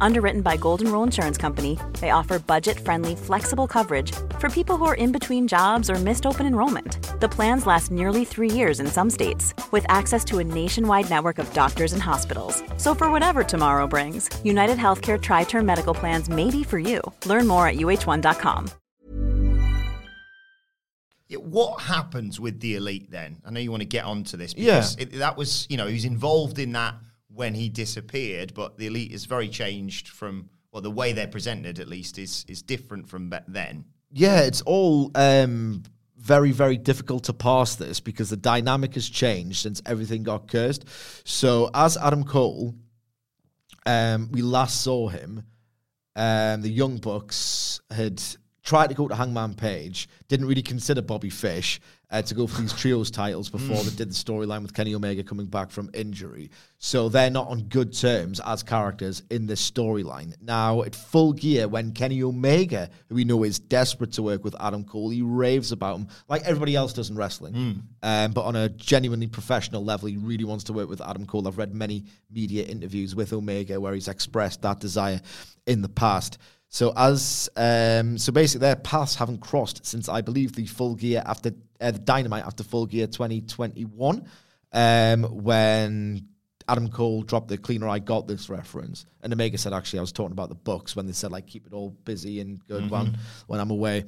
Underwritten 0.00 0.42
by 0.42 0.56
Golden 0.56 0.90
Rule 0.90 1.02
Insurance 1.02 1.36
Company, 1.38 1.78
they 2.00 2.10
offer 2.10 2.38
budget 2.38 2.78
friendly, 2.80 3.14
flexible 3.16 3.66
coverage 3.66 4.12
for 4.38 4.48
people 4.48 4.76
who 4.76 4.84
are 4.86 4.94
in 4.94 5.12
between 5.12 5.48
jobs 5.48 5.90
or 5.90 5.96
missed 5.96 6.26
open 6.26 6.46
enrollment. 6.46 6.98
The 7.20 7.28
plans 7.28 7.66
last 7.66 7.90
nearly 7.90 8.24
three 8.24 8.50
years 8.50 8.80
in 8.80 8.86
some 8.86 9.10
states, 9.10 9.52
with 9.70 9.84
access 9.88 10.24
to 10.26 10.38
a 10.38 10.44
nationwide 10.44 11.10
network 11.10 11.38
of 11.38 11.52
doctors 11.52 11.92
and 11.92 12.02
hospitals. 12.02 12.62
So, 12.76 12.94
for 12.94 13.10
whatever 13.10 13.44
tomorrow 13.44 13.86
brings, 13.86 14.30
United 14.44 14.78
Healthcare 14.78 15.18
TriTerm 15.20 15.64
Medical 15.64 15.94
Plans 15.94 16.28
may 16.28 16.50
be 16.50 16.62
for 16.64 16.78
you. 16.78 17.00
Learn 17.26 17.46
more 17.46 17.66
at 17.66 17.76
uhone.com. 17.76 18.70
Yeah, 21.28 21.38
what 21.38 21.80
happens 21.80 22.38
with 22.38 22.60
the 22.60 22.74
elite 22.76 23.10
then? 23.10 23.38
I 23.46 23.50
know 23.50 23.60
you 23.60 23.70
want 23.70 23.80
to 23.80 23.88
get 23.88 24.04
onto 24.04 24.36
this 24.36 24.52
because 24.52 24.96
Yeah. 24.96 25.02
it, 25.04 25.12
that 25.18 25.38
was, 25.38 25.66
you 25.70 25.78
know, 25.78 25.86
he's 25.86 26.04
involved 26.04 26.58
in 26.58 26.72
that 26.72 26.94
when 27.34 27.54
he 27.54 27.68
disappeared, 27.68 28.54
but 28.54 28.78
the 28.78 28.86
elite 28.86 29.12
is 29.12 29.24
very 29.24 29.48
changed 29.48 30.08
from, 30.08 30.48
well, 30.72 30.82
the 30.82 30.90
way 30.90 31.12
they're 31.12 31.26
presented 31.26 31.78
at 31.78 31.88
least 31.88 32.18
is 32.18 32.44
is 32.48 32.62
different 32.62 33.08
from 33.08 33.30
back 33.30 33.44
then. 33.48 33.84
Yeah, 34.10 34.40
it's 34.40 34.60
all 34.62 35.10
um, 35.14 35.82
very, 36.18 36.52
very 36.52 36.76
difficult 36.76 37.24
to 37.24 37.32
pass 37.32 37.76
this 37.76 37.98
because 37.98 38.30
the 38.30 38.36
dynamic 38.36 38.94
has 38.94 39.08
changed 39.08 39.58
since 39.58 39.82
everything 39.86 40.22
got 40.22 40.48
cursed. 40.48 40.84
So, 41.24 41.70
as 41.74 41.96
Adam 41.96 42.24
Cole, 42.24 42.74
um, 43.86 44.28
we 44.30 44.42
last 44.42 44.82
saw 44.82 45.08
him, 45.08 45.42
um, 46.14 46.62
the 46.62 46.70
Young 46.70 46.98
Bucks 46.98 47.80
had 47.90 48.22
tried 48.62 48.88
to 48.88 48.94
go 48.94 49.08
to 49.08 49.14
Hangman 49.14 49.54
Page, 49.54 50.08
didn't 50.28 50.46
really 50.46 50.62
consider 50.62 51.02
Bobby 51.02 51.30
Fish 51.30 51.80
uh, 52.12 52.22
to 52.22 52.34
go 52.34 52.46
for 52.46 52.60
these 52.60 52.72
trios 52.74 53.10
titles 53.10 53.48
before 53.48 53.82
they 53.82 53.96
did 53.96 54.10
the 54.10 54.14
storyline 54.14 54.62
with 54.62 54.74
Kenny 54.74 54.94
Omega 54.94 55.24
coming 55.24 55.46
back 55.46 55.70
from 55.70 55.90
injury. 55.94 56.50
So 56.78 57.08
they're 57.08 57.30
not 57.30 57.48
on 57.48 57.62
good 57.62 57.92
terms 57.92 58.40
as 58.44 58.62
characters 58.62 59.22
in 59.30 59.46
this 59.46 59.68
storyline. 59.68 60.34
Now, 60.42 60.82
at 60.82 60.94
full 60.94 61.32
gear, 61.32 61.68
when 61.68 61.92
Kenny 61.92 62.22
Omega, 62.22 62.90
who 63.08 63.14
we 63.14 63.24
know 63.24 63.44
is 63.44 63.58
desperate 63.58 64.12
to 64.12 64.22
work 64.22 64.44
with 64.44 64.54
Adam 64.60 64.84
Cole, 64.84 65.08
he 65.08 65.22
raves 65.22 65.72
about 65.72 65.96
him 65.96 66.08
like 66.28 66.42
everybody 66.42 66.76
else 66.76 66.92
does 66.92 67.08
in 67.08 67.16
wrestling. 67.16 67.54
Um, 68.02 68.32
but 68.32 68.42
on 68.42 68.56
a 68.56 68.68
genuinely 68.68 69.26
professional 69.26 69.82
level, 69.82 70.08
he 70.08 70.18
really 70.18 70.44
wants 70.44 70.64
to 70.64 70.74
work 70.74 70.90
with 70.90 71.00
Adam 71.00 71.24
Cole. 71.24 71.48
I've 71.48 71.56
read 71.56 71.74
many 71.74 72.04
media 72.30 72.64
interviews 72.64 73.14
with 73.14 73.32
Omega 73.32 73.80
where 73.80 73.94
he's 73.94 74.08
expressed 74.08 74.60
that 74.62 74.80
desire 74.80 75.20
in 75.66 75.80
the 75.80 75.88
past. 75.88 76.36
So 76.68 76.94
as 76.96 77.50
um, 77.56 78.16
so 78.16 78.32
basically 78.32 78.66
their 78.66 78.76
paths 78.76 79.14
haven't 79.14 79.42
crossed 79.42 79.84
since 79.84 80.08
I 80.08 80.22
believe 80.22 80.54
the 80.54 80.64
full 80.64 80.94
gear 80.94 81.22
after 81.26 81.52
uh, 81.82 81.90
the 81.90 81.98
Dynamite 81.98 82.44
after 82.44 82.62
full 82.62 82.86
gear 82.86 83.06
2021 83.06 84.26
um, 84.72 85.22
when 85.24 86.28
Adam 86.68 86.88
Cole 86.88 87.22
dropped 87.22 87.48
the 87.48 87.58
cleaner 87.58 87.88
I 87.88 87.98
got 87.98 88.26
this 88.26 88.48
reference. 88.48 89.04
And 89.22 89.32
Omega 89.32 89.58
said 89.58 89.72
actually 89.72 89.98
I 89.98 90.02
was 90.02 90.12
talking 90.12 90.32
about 90.32 90.48
the 90.48 90.54
Bucks 90.54 90.96
when 90.96 91.06
they 91.06 91.12
said 91.12 91.32
like 91.32 91.46
keep 91.46 91.66
it 91.66 91.72
all 91.72 91.90
busy 92.04 92.40
and 92.40 92.64
good 92.66 92.90
when 92.90 93.18
when 93.46 93.60
I'm 93.60 93.70
away. 93.70 94.04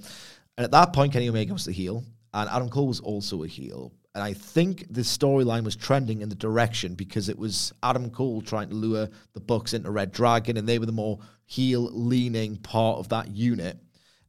And 0.56 0.64
at 0.64 0.70
that 0.70 0.92
point 0.92 1.12
Kenny 1.12 1.28
Omega 1.28 1.52
was 1.52 1.64
the 1.64 1.72
heel 1.72 2.04
and 2.32 2.50
Adam 2.50 2.68
Cole 2.68 2.88
was 2.88 3.00
also 3.00 3.44
a 3.44 3.46
heel. 3.46 3.92
And 4.14 4.22
I 4.22 4.32
think 4.32 4.86
the 4.90 5.00
storyline 5.00 5.64
was 5.64 5.74
trending 5.74 6.20
in 6.20 6.28
the 6.28 6.36
direction 6.36 6.94
because 6.94 7.28
it 7.28 7.36
was 7.36 7.72
Adam 7.82 8.10
Cole 8.10 8.42
trying 8.42 8.68
to 8.68 8.74
lure 8.76 9.08
the 9.32 9.40
Bucks 9.40 9.74
into 9.74 9.90
Red 9.90 10.12
Dragon, 10.12 10.56
and 10.56 10.68
they 10.68 10.78
were 10.78 10.86
the 10.86 10.92
more 10.92 11.18
heel 11.46 11.90
leaning 11.92 12.56
part 12.56 12.98
of 12.98 13.08
that 13.08 13.30
unit. 13.32 13.76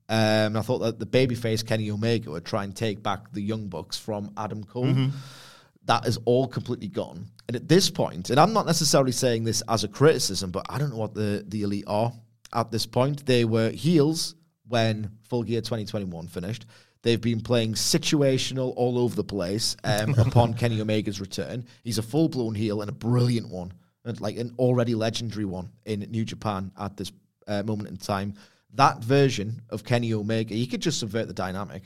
Um, 0.07 0.17
and 0.17 0.57
I 0.57 0.61
thought 0.61 0.79
that 0.79 0.99
the 0.99 1.05
babyface 1.05 1.65
Kenny 1.65 1.89
Omega 1.89 2.29
would 2.31 2.45
try 2.45 2.63
and 2.63 2.75
take 2.75 3.01
back 3.01 3.31
the 3.31 3.41
Young 3.41 3.67
Bucks 3.67 3.97
from 3.97 4.31
Adam 4.37 4.63
Cole. 4.63 5.09
That 5.85 6.07
is 6.07 6.17
all 6.25 6.47
completely 6.47 6.87
gone. 6.87 7.27
And 7.47 7.55
at 7.55 7.67
this 7.67 7.89
point, 7.89 8.29
and 8.31 8.39
I'm 8.39 8.53
not 8.53 8.65
necessarily 8.65 9.11
saying 9.11 9.43
this 9.43 9.61
as 9.67 9.83
a 9.83 9.87
criticism, 9.87 10.51
but 10.51 10.65
I 10.69 10.77
don't 10.79 10.89
know 10.89 10.97
what 10.97 11.13
the, 11.13 11.43
the 11.47 11.61
elite 11.61 11.85
are 11.87 12.11
at 12.53 12.71
this 12.71 12.85
point. 12.85 13.25
They 13.25 13.45
were 13.45 13.69
heels 13.69 14.35
when 14.67 15.11
Full 15.29 15.43
Gear 15.43 15.61
2021 15.61 16.27
finished. 16.27 16.65
They've 17.03 17.21
been 17.21 17.41
playing 17.41 17.73
situational 17.73 18.73
all 18.75 18.97
over 18.97 19.15
the 19.15 19.23
place 19.23 19.77
um, 19.83 20.15
upon 20.17 20.55
Kenny 20.55 20.81
Omega's 20.81 21.21
return. 21.21 21.65
He's 21.83 21.99
a 21.99 22.03
full 22.03 22.29
blown 22.29 22.55
heel 22.55 22.81
and 22.81 22.89
a 22.89 22.93
brilliant 22.93 23.49
one, 23.49 23.73
and 24.05 24.19
like 24.19 24.37
an 24.37 24.55
already 24.57 24.95
legendary 24.95 25.45
one 25.45 25.69
in 25.85 25.99
New 26.09 26.25
Japan 26.25 26.71
at 26.79 26.97
this 26.97 27.11
uh, 27.47 27.61
moment 27.61 27.89
in 27.89 27.97
time. 27.97 28.33
That 28.75 29.03
version 29.03 29.61
of 29.69 29.83
Kenny 29.83 30.13
Omega, 30.13 30.55
you 30.55 30.67
could 30.67 30.81
just 30.81 30.99
subvert 30.99 31.27
the 31.27 31.33
dynamic. 31.33 31.83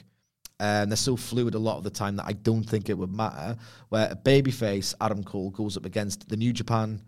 And 0.61 0.91
they're 0.91 0.97
so 0.97 1.15
fluid 1.15 1.55
a 1.55 1.59
lot 1.59 1.77
of 1.77 1.83
the 1.83 1.89
time 1.89 2.17
that 2.17 2.25
I 2.25 2.33
don't 2.33 2.63
think 2.63 2.89
it 2.89 2.97
would 2.97 3.15
matter. 3.15 3.55
Where 3.87 4.09
a 4.11 4.15
babyface 4.15 4.93
Adam 4.99 5.23
Cole 5.23 5.51
goes 5.51 5.77
up 5.77 5.85
against 5.85 6.27
the 6.27 6.35
New 6.35 6.51
Japan 6.51 7.01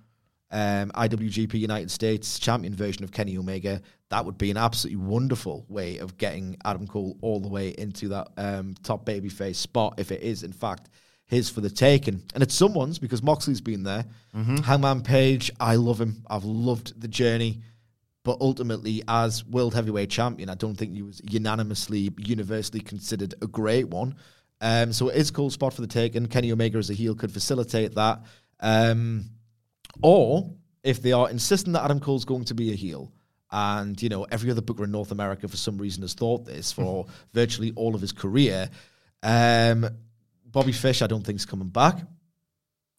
um, 0.51 0.91
IWGP 0.91 1.53
United 1.53 1.89
States 1.89 2.37
champion 2.37 2.75
version 2.75 3.03
of 3.03 3.11
Kenny 3.11 3.37
Omega, 3.37 3.81
that 4.09 4.25
would 4.25 4.37
be 4.37 4.51
an 4.51 4.57
absolutely 4.57 5.03
wonderful 5.03 5.65
way 5.69 5.97
of 5.97 6.17
getting 6.17 6.57
Adam 6.65 6.85
Cole 6.87 7.17
all 7.21 7.39
the 7.39 7.47
way 7.47 7.69
into 7.77 8.09
that 8.09 8.27
um, 8.37 8.75
top 8.83 9.05
babyface 9.05 9.55
spot 9.55 9.95
if 9.97 10.11
it 10.11 10.21
is, 10.21 10.43
in 10.43 10.51
fact, 10.51 10.89
his 11.25 11.49
for 11.49 11.61
the 11.61 11.69
taking. 11.69 12.21
And 12.33 12.43
it's 12.43 12.53
someone's 12.53 12.99
because 12.99 13.23
Moxley's 13.23 13.61
been 13.61 13.83
there. 13.83 14.05
Hangman 14.63 15.01
Page, 15.01 15.51
I 15.59 15.75
love 15.75 15.99
him. 15.99 16.23
I've 16.29 16.43
loved 16.43 16.99
the 16.99 17.07
journey. 17.07 17.61
But 18.23 18.37
ultimately, 18.39 19.01
as 19.07 19.43
world 19.45 19.73
heavyweight 19.73 20.09
champion, 20.09 20.49
I 20.49 20.55
don't 20.55 20.75
think 20.75 20.93
he 20.93 21.01
was 21.01 21.21
unanimously, 21.23 22.11
universally 22.17 22.79
considered 22.79 23.33
a 23.41 23.47
great 23.47 23.87
one. 23.87 24.15
Um, 24.61 24.93
so 24.93 25.09
it 25.09 25.15
is 25.15 25.31
Cole's 25.31 25.55
spot 25.55 25.73
for 25.73 25.81
the 25.81 25.87
taking. 25.87 26.27
Kenny 26.27 26.51
Omega 26.51 26.77
as 26.77 26.91
a 26.91 26.93
heel 26.93 27.15
could 27.15 27.31
facilitate 27.31 27.95
that. 27.95 28.21
Um, 28.59 29.31
or 30.03 30.53
if 30.83 31.01
they 31.01 31.13
are 31.13 31.29
insisting 31.29 31.73
that 31.73 31.83
Adam 31.83 31.99
Cole's 31.99 32.25
going 32.25 32.45
to 32.45 32.53
be 32.53 32.71
a 32.71 32.75
heel, 32.75 33.11
and 33.51 34.01
you 34.01 34.09
know 34.09 34.23
every 34.31 34.49
other 34.49 34.61
booker 34.61 34.83
in 34.83 34.91
North 34.91 35.11
America 35.11 35.47
for 35.47 35.57
some 35.57 35.77
reason 35.77 36.03
has 36.03 36.13
thought 36.13 36.45
this 36.45 36.71
for 36.71 37.07
virtually 37.33 37.73
all 37.75 37.95
of 37.95 38.01
his 38.01 38.11
career, 38.11 38.69
um, 39.23 39.87
Bobby 40.45 40.71
Fish 40.71 41.01
I 41.01 41.07
don't 41.07 41.25
think 41.25 41.37
is 41.37 41.45
coming 41.45 41.69
back. 41.69 41.97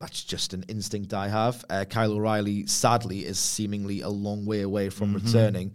That's 0.02 0.24
just 0.24 0.52
an 0.52 0.64
instinct 0.66 1.14
I 1.14 1.28
have. 1.28 1.64
Uh, 1.70 1.84
Kyle 1.88 2.10
O'Reilly, 2.10 2.66
sadly, 2.66 3.24
is 3.24 3.38
seemingly 3.38 4.00
a 4.00 4.08
long 4.08 4.44
way 4.44 4.62
away 4.62 4.88
from 4.88 5.14
returning. 5.14 5.74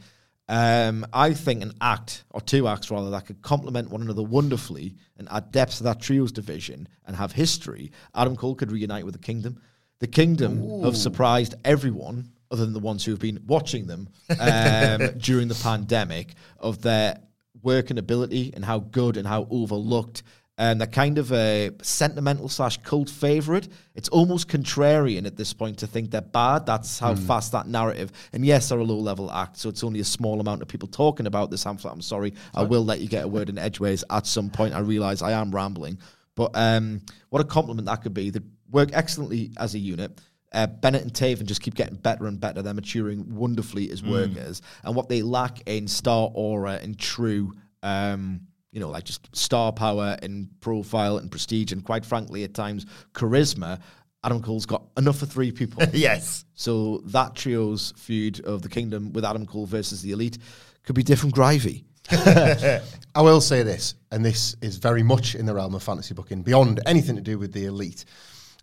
Um, 0.49 1.05
I 1.13 1.33
think 1.33 1.63
an 1.63 1.71
act, 1.79 2.25
or 2.31 2.41
two 2.41 2.67
acts 2.67 2.91
rather, 2.91 3.09
that 3.11 3.25
could 3.25 3.41
complement 3.41 3.89
one 3.89 4.01
another 4.01 4.23
wonderfully 4.23 4.95
and 5.17 5.29
add 5.31 5.53
depth 5.53 5.77
to 5.77 5.83
that 5.83 6.01
trios 6.01 6.33
division 6.33 6.89
and 7.05 7.15
have 7.15 7.31
history. 7.31 7.93
Adam 8.13 8.35
Cole 8.35 8.55
could 8.55 8.69
reunite 8.69 9.05
with 9.05 9.13
the 9.13 9.21
Kingdom. 9.21 9.61
The 9.99 10.07
Kingdom 10.07 10.83
have 10.83 10.97
surprised 10.97 11.55
everyone, 11.63 12.29
other 12.51 12.65
than 12.65 12.73
the 12.73 12.79
ones 12.79 13.05
who 13.05 13.11
have 13.11 13.21
been 13.21 13.39
watching 13.47 13.87
them 13.87 14.09
um, 14.41 15.07
during 15.19 15.47
the 15.47 15.59
pandemic, 15.63 16.33
of 16.59 16.81
their 16.81 17.21
work 17.63 17.91
and 17.91 17.97
ability 17.97 18.51
and 18.53 18.65
how 18.65 18.79
good 18.79 19.15
and 19.15 19.25
how 19.25 19.47
overlooked 19.49 20.23
and 20.57 20.81
they're 20.81 20.87
kind 20.87 21.19
of 21.19 21.31
a 21.31 21.71
sentimental 21.83 22.49
slash 22.49 22.77
cult 22.77 23.09
favorite. 23.09 23.67
It's 23.93 24.09
almost 24.09 24.47
contrarian 24.47 25.27
at 25.27 25.37
this 25.37 25.53
point 25.53 25.77
to 25.79 25.87
think 25.87 26.09
they're 26.09 26.21
bad. 26.21 26.65
That's 26.65 26.97
how 26.97 27.13
fast 27.15 27.51
that 27.51 27.67
narrative. 27.67 28.11
And 28.33 28.43
yes, 28.43 28.69
they're 28.69 28.79
a 28.79 28.83
low 28.83 28.97
level 28.97 29.31
act, 29.31 29.57
so 29.57 29.69
it's 29.69 29.83
only 29.83 29.99
a 29.99 30.05
small 30.05 30.39
amount 30.39 30.63
of 30.63 30.67
people 30.67 30.87
talking 30.87 31.27
about 31.27 31.51
this. 31.51 31.65
I'm, 31.65 31.77
I'm 31.85 32.01
sorry. 32.01 32.33
I 32.55 32.63
will 32.63 32.83
let 32.83 32.99
you 32.99 33.07
get 33.07 33.23
a 33.23 33.27
word 33.27 33.49
in 33.49 33.57
edgeways 33.57 34.03
at 34.09 34.25
some 34.25 34.49
point. 34.49 34.73
I 34.73 34.79
realize 34.79 35.21
I 35.21 35.33
am 35.33 35.51
rambling, 35.51 35.99
but 36.35 36.51
um, 36.55 37.01
what 37.29 37.41
a 37.41 37.45
compliment 37.45 37.85
that 37.85 38.01
could 38.01 38.15
be. 38.15 38.31
They 38.31 38.41
work 38.71 38.89
excellently 38.93 39.51
as 39.57 39.75
a 39.75 39.79
unit. 39.79 40.19
Uh, 40.53 40.65
Bennett 40.65 41.03
and 41.03 41.13
Taven 41.13 41.45
just 41.45 41.61
keep 41.61 41.75
getting 41.75 41.97
better 41.97 42.25
and 42.25 42.39
better. 42.39 42.61
They're 42.61 42.73
maturing 42.73 43.35
wonderfully 43.35 43.91
as 43.91 44.01
workers, 44.01 44.61
and 44.83 44.95
what 44.95 45.07
they 45.07 45.21
lack 45.21 45.61
in 45.67 45.87
star 45.87 46.31
aura 46.33 46.79
and 46.81 46.97
true. 46.97 47.53
Um, 47.83 48.47
you 48.71 48.79
know, 48.79 48.89
like 48.89 49.05
just 49.05 49.35
star 49.35 49.71
power 49.71 50.17
and 50.21 50.49
profile 50.59 51.17
and 51.17 51.31
prestige, 51.31 51.71
and 51.71 51.83
quite 51.83 52.05
frankly, 52.05 52.43
at 52.43 52.53
times 52.53 52.85
charisma. 53.13 53.79
Adam 54.23 54.41
Cole's 54.41 54.65
got 54.65 54.83
enough 54.97 55.19
for 55.19 55.25
three 55.25 55.51
people. 55.51 55.83
yes. 55.93 56.43
So 56.53 57.01
that 57.05 57.35
trio's 57.35 57.93
feud 57.95 58.41
of 58.41 58.61
the 58.61 58.67
Kingdom 58.67 59.13
with 59.13 59.23
Adam 59.23 59.45
Cole 59.45 59.67
versus 59.67 60.01
the 60.01 60.11
Elite 60.11 60.39
could 60.83 60.95
be 60.95 61.03
different 61.03 61.35
gravy. 61.35 61.85
I 62.11 63.21
will 63.21 63.41
say 63.41 63.63
this, 63.63 63.95
and 64.11 64.25
this 64.25 64.55
is 64.61 64.77
very 64.77 65.03
much 65.03 65.35
in 65.35 65.45
the 65.45 65.53
realm 65.53 65.75
of 65.75 65.83
fantasy 65.83 66.13
booking, 66.13 66.41
beyond 66.41 66.79
anything 66.85 67.15
to 67.15 67.21
do 67.21 67.37
with 67.37 67.53
the 67.53 67.65
elite. 67.65 68.05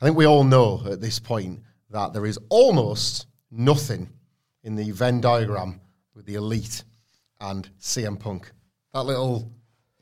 I 0.00 0.06
think 0.06 0.16
we 0.16 0.26
all 0.26 0.44
know 0.44 0.82
at 0.87 1.00
this 1.00 1.18
point 1.18 1.61
that 1.90 2.12
there 2.12 2.26
is 2.26 2.38
almost 2.49 3.26
nothing 3.50 4.08
in 4.62 4.75
the 4.75 4.90
Venn 4.90 5.20
diagram 5.20 5.80
with 6.14 6.26
the 6.26 6.34
elite 6.34 6.84
and 7.40 7.68
CM 7.80 8.18
Punk. 8.18 8.50
That 8.92 9.04
little 9.04 9.50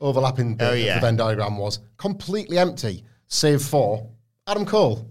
overlapping 0.03 0.57
Oh, 0.59 0.71
of 0.73 0.77
yeah. 0.77 0.95
the 0.95 1.01
Venn 1.07 1.15
diagram 1.15 1.57
was 1.57 1.79
completely 1.97 2.59
empty, 2.59 3.03
save 3.27 3.61
for 3.61 4.07
Adam 4.47 4.65
Cole. 4.65 5.09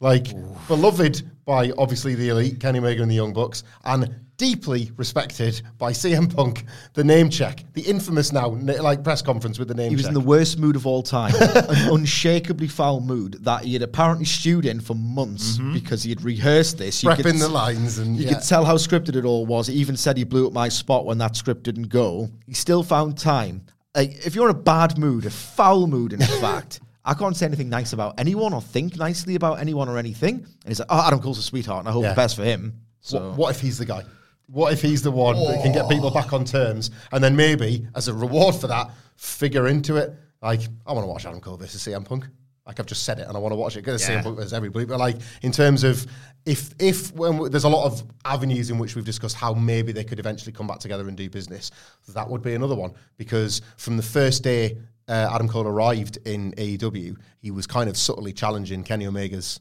Like, 0.00 0.26
beloved 0.66 1.22
by 1.44 1.70
obviously 1.78 2.14
the 2.14 2.28
elite, 2.28 2.60
Kenny 2.60 2.80
Omega 2.80 3.02
and 3.02 3.10
the 3.10 3.14
Young 3.14 3.32
Bucks, 3.32 3.62
and 3.84 4.14
deeply 4.36 4.90
respected 4.96 5.62
by 5.78 5.92
CM 5.92 6.34
Punk, 6.34 6.64
the 6.94 7.04
name 7.04 7.30
check, 7.30 7.62
the 7.74 7.82
infamous 7.82 8.32
now, 8.32 8.48
like 8.48 9.04
press 9.04 9.22
conference 9.22 9.56
with 9.56 9.68
the 9.68 9.74
name 9.74 9.90
He 9.90 9.94
was 9.94 10.06
check. 10.06 10.08
in 10.08 10.14
the 10.14 10.20
worst 10.20 10.58
mood 10.58 10.74
of 10.74 10.84
all 10.84 11.02
time, 11.02 11.32
an 11.36 11.88
unshakably 11.92 12.66
foul 12.66 13.00
mood 13.00 13.34
that 13.44 13.62
he 13.64 13.74
had 13.74 13.82
apparently 13.82 14.24
stewed 14.24 14.66
in 14.66 14.80
for 14.80 14.94
months 14.94 15.58
mm-hmm. 15.58 15.74
because 15.74 16.02
he 16.02 16.10
had 16.10 16.24
rehearsed 16.24 16.78
this. 16.78 17.04
You 17.04 17.14
could 17.14 17.24
the 17.24 17.48
lines 17.48 17.98
and 17.98 18.16
You 18.16 18.24
yeah. 18.24 18.34
could 18.34 18.42
tell 18.42 18.64
how 18.64 18.76
scripted 18.76 19.14
it 19.14 19.24
all 19.24 19.46
was. 19.46 19.68
He 19.68 19.74
even 19.74 19.96
said 19.96 20.16
he 20.16 20.24
blew 20.24 20.48
up 20.48 20.52
my 20.52 20.68
spot 20.68 21.06
when 21.06 21.18
that 21.18 21.36
script 21.36 21.62
didn't 21.62 21.88
go. 21.88 22.28
He 22.46 22.54
still 22.54 22.82
found 22.82 23.16
time. 23.16 23.62
Like, 23.94 24.26
if 24.26 24.34
you're 24.34 24.48
in 24.48 24.56
a 24.56 24.58
bad 24.58 24.98
mood, 24.98 25.26
a 25.26 25.30
foul 25.30 25.86
mood, 25.86 26.12
in 26.12 26.20
fact, 26.40 26.80
I 27.04 27.14
can't 27.14 27.36
say 27.36 27.46
anything 27.46 27.68
nice 27.68 27.92
about 27.92 28.14
anyone 28.18 28.52
or 28.54 28.62
think 28.62 28.96
nicely 28.96 29.34
about 29.34 29.58
anyone 29.60 29.88
or 29.88 29.98
anything. 29.98 30.34
And 30.36 30.46
he's 30.68 30.78
like, 30.78 30.88
oh, 30.90 31.06
Adam 31.06 31.20
Cole's 31.20 31.38
a 31.38 31.42
sweetheart, 31.42 31.80
and 31.80 31.88
I 31.88 31.92
hope 31.92 32.04
Yeah. 32.04 32.10
the 32.10 32.16
best 32.16 32.36
for 32.36 32.44
him. 32.44 32.80
So 33.00 33.28
What, 33.30 33.36
what 33.38 33.50
if 33.56 33.60
he's 33.60 33.78
the 33.78 33.84
guy? 33.86 34.02
What 34.46 34.72
if 34.72 34.82
he's 34.82 35.02
the 35.02 35.10
one 35.10 35.36
that 35.36 35.62
can 35.62 35.72
get 35.72 35.88
people 35.88 36.10
back 36.10 36.32
on 36.32 36.44
terms 36.44 36.90
and 37.10 37.22
then 37.24 37.34
maybe, 37.36 37.86
as 37.94 38.08
a 38.08 38.14
reward 38.14 38.54
for 38.54 38.66
that, 38.68 38.90
figure 39.16 39.66
into 39.66 39.96
it? 39.96 40.14
Like, 40.42 40.60
I 40.86 40.92
want 40.92 41.04
to 41.04 41.08
watch 41.08 41.24
Adam 41.26 41.40
Cole 41.40 41.56
versus 41.56 41.82
CM 41.82 42.04
Punk. 42.04 42.26
Like 42.66 42.78
I've 42.78 42.86
just 42.86 43.02
said 43.02 43.18
it, 43.18 43.26
and 43.26 43.36
I 43.36 43.40
want 43.40 43.52
to 43.52 43.56
watch 43.56 43.76
it 43.76 43.80
because 43.84 44.02
Yeah. 44.08 44.20
CM 44.20 44.22
Punk 44.22 44.36
versus 44.36 44.52
everybody. 44.52 44.84
But 44.86 44.98
like 44.98 45.16
in 45.42 45.50
terms 45.52 45.82
of 45.82 46.06
if 46.46 46.70
if 46.78 47.12
when 47.14 47.32
w- 47.32 47.50
there's 47.50 47.64
a 47.64 47.68
lot 47.68 47.86
of 47.86 48.02
avenues 48.24 48.70
in 48.70 48.78
which 48.78 48.94
we've 48.94 49.04
discussed 49.04 49.34
how 49.36 49.52
maybe 49.54 49.90
they 49.92 50.04
could 50.04 50.20
eventually 50.20 50.52
come 50.52 50.66
back 50.68 50.78
together 50.78 51.08
and 51.08 51.16
do 51.16 51.28
business, 51.28 51.70
that 52.08 52.28
would 52.28 52.40
be 52.42 52.54
another 52.54 52.76
one 52.76 52.92
because 53.16 53.62
from 53.76 53.96
the 53.96 54.02
first 54.02 54.44
day 54.44 54.78
uh, 55.08 55.28
Adam 55.32 55.48
Cole 55.48 55.66
arrived 55.66 56.18
in 56.24 56.52
AEW, 56.52 57.16
he 57.40 57.50
was 57.50 57.66
kind 57.66 57.90
of 57.90 57.96
subtly 57.96 58.32
challenging 58.32 58.84
Kenny 58.84 59.06
Omega's 59.06 59.58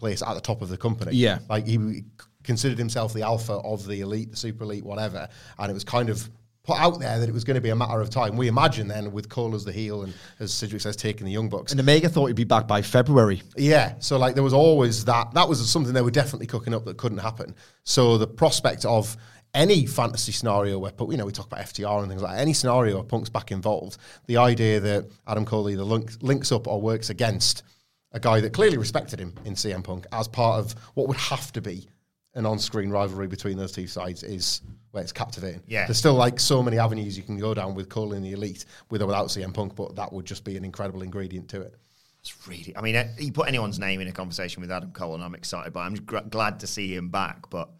place 0.00 0.20
at 0.20 0.34
the 0.34 0.40
top 0.40 0.60
of 0.62 0.68
the 0.68 0.76
company. 0.76 1.12
Yeah. 1.14 1.38
Like 1.48 1.66
he 1.68 2.02
considered 2.42 2.78
himself 2.78 3.12
the 3.14 3.22
alpha 3.22 3.52
of 3.52 3.86
the 3.86 4.00
elite, 4.00 4.32
the 4.32 4.36
super 4.36 4.64
elite, 4.64 4.82
whatever. 4.84 5.28
And 5.58 5.70
it 5.70 5.74
was 5.74 5.84
kind 5.84 6.08
of 6.10 6.28
put 6.62 6.78
out 6.78 7.00
there 7.00 7.18
that 7.18 7.28
it 7.28 7.32
was 7.32 7.44
going 7.44 7.54
to 7.54 7.60
be 7.60 7.70
a 7.70 7.76
matter 7.76 8.00
of 8.00 8.10
time. 8.10 8.36
We 8.36 8.48
imagine 8.48 8.88
then 8.88 9.12
with 9.12 9.28
Cole 9.28 9.54
as 9.54 9.64
the 9.64 9.72
heel 9.72 10.02
and 10.02 10.14
as 10.38 10.52
Sidgwick 10.52 10.82
says, 10.82 10.96
taking 10.96 11.24
the 11.24 11.32
Young 11.32 11.48
Bucks. 11.48 11.72
and 11.72 11.80
Omega 11.80 12.08
thought 12.08 12.26
he'd 12.26 12.36
be 12.36 12.44
back 12.44 12.68
by 12.68 12.82
February. 12.82 13.42
Yeah, 13.56 13.94
so 13.98 14.18
like 14.18 14.34
there 14.34 14.44
was 14.44 14.52
always 14.52 15.04
that. 15.06 15.32
That 15.34 15.48
was 15.48 15.68
something 15.68 15.92
they 15.92 16.02
were 16.02 16.10
definitely 16.10 16.46
cooking 16.46 16.74
up 16.74 16.84
that 16.84 16.96
couldn't 16.96 17.18
happen. 17.18 17.54
So 17.84 18.18
the 18.18 18.26
prospect 18.26 18.84
of 18.84 19.16
any 19.54 19.86
fantasy 19.86 20.32
scenario 20.32 20.78
where, 20.78 20.92
you 21.08 21.16
know, 21.16 21.26
we 21.26 21.32
talk 21.32 21.46
about 21.46 21.60
FTR 21.60 22.00
and 22.00 22.08
things 22.08 22.22
like 22.22 22.36
that, 22.36 22.40
any 22.40 22.52
scenario 22.52 22.96
where 22.96 23.04
Punk's 23.04 23.30
back 23.30 23.50
involved, 23.50 23.98
the 24.26 24.36
idea 24.36 24.80
that 24.80 25.06
Adam 25.26 25.44
Cole 25.44 25.68
either 25.70 25.82
link, 25.82 26.12
links 26.20 26.52
up 26.52 26.68
or 26.68 26.80
works 26.80 27.10
against 27.10 27.64
a 28.12 28.20
guy 28.20 28.40
that 28.40 28.52
clearly 28.52 28.76
respected 28.76 29.18
him 29.18 29.34
in 29.44 29.54
CM 29.54 29.82
Punk 29.82 30.06
as 30.12 30.28
part 30.28 30.58
of 30.58 30.74
what 30.94 31.08
would 31.08 31.16
have 31.16 31.52
to 31.52 31.60
be 31.60 31.88
an 32.34 32.46
on-screen 32.46 32.90
rivalry 32.90 33.26
between 33.26 33.56
those 33.56 33.72
two 33.72 33.86
sides 33.86 34.22
is 34.22 34.62
where 34.92 35.02
it's 35.02 35.12
captivating. 35.12 35.62
Yeah. 35.66 35.86
There's 35.86 35.98
still 35.98 36.14
like 36.14 36.40
so 36.40 36.62
many 36.62 36.78
avenues 36.78 37.16
you 37.16 37.22
can 37.22 37.38
go 37.38 37.54
down 37.54 37.74
with 37.74 37.88
Cole 37.88 38.12
in 38.12 38.22
the 38.22 38.32
elite 38.32 38.64
with 38.90 39.02
or 39.02 39.06
without 39.06 39.26
CM 39.26 39.52
Punk, 39.52 39.74
but 39.76 39.96
that 39.96 40.12
would 40.12 40.24
just 40.24 40.44
be 40.44 40.56
an 40.56 40.64
incredible 40.64 41.02
ingredient 41.02 41.48
to 41.50 41.62
it. 41.62 41.74
It's 42.20 42.46
really. 42.46 42.76
I 42.76 42.82
mean, 42.82 42.96
uh, 42.96 43.08
you 43.18 43.32
put 43.32 43.48
anyone's 43.48 43.78
name 43.78 44.00
in 44.00 44.08
a 44.08 44.12
conversation 44.12 44.60
with 44.60 44.70
Adam 44.70 44.92
Cole, 44.92 45.14
and 45.14 45.24
I'm 45.24 45.34
excited. 45.34 45.72
But 45.72 45.80
I'm 45.80 45.94
just 45.94 46.06
gr- 46.06 46.18
glad 46.28 46.60
to 46.60 46.66
see 46.66 46.94
him 46.94 47.08
back. 47.08 47.48
But 47.48 47.70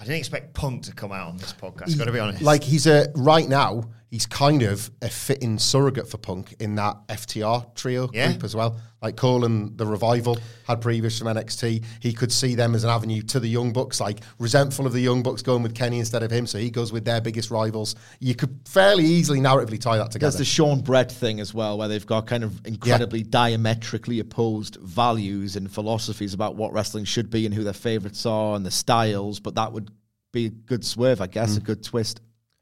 I 0.00 0.04
didn't 0.04 0.18
expect 0.18 0.52
Punk 0.52 0.82
to 0.84 0.92
come 0.92 1.12
out 1.12 1.28
on 1.28 1.36
this 1.36 1.52
podcast. 1.52 1.96
Got 1.96 2.06
to 2.06 2.12
be 2.12 2.18
honest. 2.18 2.42
Like 2.42 2.64
he's 2.64 2.88
a 2.88 3.12
right 3.14 3.48
now, 3.48 3.84
he's 4.12 4.26
kind 4.26 4.62
of 4.62 4.90
a 5.00 5.08
fitting 5.08 5.58
surrogate 5.58 6.06
for 6.06 6.18
Punk 6.18 6.54
in 6.60 6.74
that 6.74 6.98
FTR 7.08 7.74
trio 7.74 8.10
Yeah. 8.12 8.28
group 8.28 8.44
as 8.44 8.54
well. 8.54 8.76
Like 9.00 9.16
Cole 9.16 9.46
and 9.46 9.76
the 9.78 9.86
Revival 9.86 10.38
had 10.66 10.82
previous 10.82 11.18
from 11.18 11.28
NXT. 11.28 11.82
He 11.98 12.12
could 12.12 12.30
see 12.30 12.54
them 12.54 12.74
as 12.74 12.84
an 12.84 12.90
avenue 12.90 13.22
to 13.22 13.40
the 13.40 13.48
Young 13.48 13.72
Bucks, 13.72 14.00
like 14.00 14.20
resentful 14.38 14.86
of 14.86 14.92
the 14.92 15.00
Young 15.00 15.22
Bucks 15.22 15.40
going 15.40 15.62
with 15.62 15.74
Kenny 15.74 15.98
instead 15.98 16.22
of 16.22 16.30
him, 16.30 16.46
so 16.46 16.58
he 16.58 16.68
goes 16.70 16.92
with 16.92 17.06
their 17.06 17.22
biggest 17.22 17.50
rivals. 17.50 17.96
You 18.20 18.34
could 18.34 18.60
fairly 18.66 19.04
easily 19.04 19.40
narratively 19.40 19.80
tie 19.80 19.96
that 19.96 20.10
together. 20.10 20.30
There's 20.30 20.38
the 20.38 20.44
Shawn 20.44 20.82
Bret 20.82 21.10
thing 21.10 21.40
as 21.40 21.54
well, 21.54 21.78
where 21.78 21.88
they've 21.88 22.06
got 22.06 22.26
kind 22.26 22.44
of 22.44 22.64
incredibly 22.66 23.22
diametrically 23.22 24.20
opposed 24.20 24.76
values 24.76 25.56
and 25.56 25.70
philosophies 25.70 26.34
about 26.34 26.54
what 26.54 26.74
wrestling 26.74 27.06
should 27.06 27.30
be 27.30 27.46
and 27.46 27.54
who 27.54 27.64
their 27.64 27.72
favorites 27.72 28.26
are 28.26 28.56
and 28.56 28.66
the 28.66 28.70
styles. 28.70 29.40
But 29.40 29.54
that 29.54 29.72
would 29.72 29.90
be 30.32 30.46
a 30.46 30.50
good 30.50 30.84
swerve, 30.84 31.22
I 31.22 31.28
guess, 31.28 31.56
a 31.56 31.60
mm. 31.60 31.64
good 31.64 31.82
twist. 31.82 32.20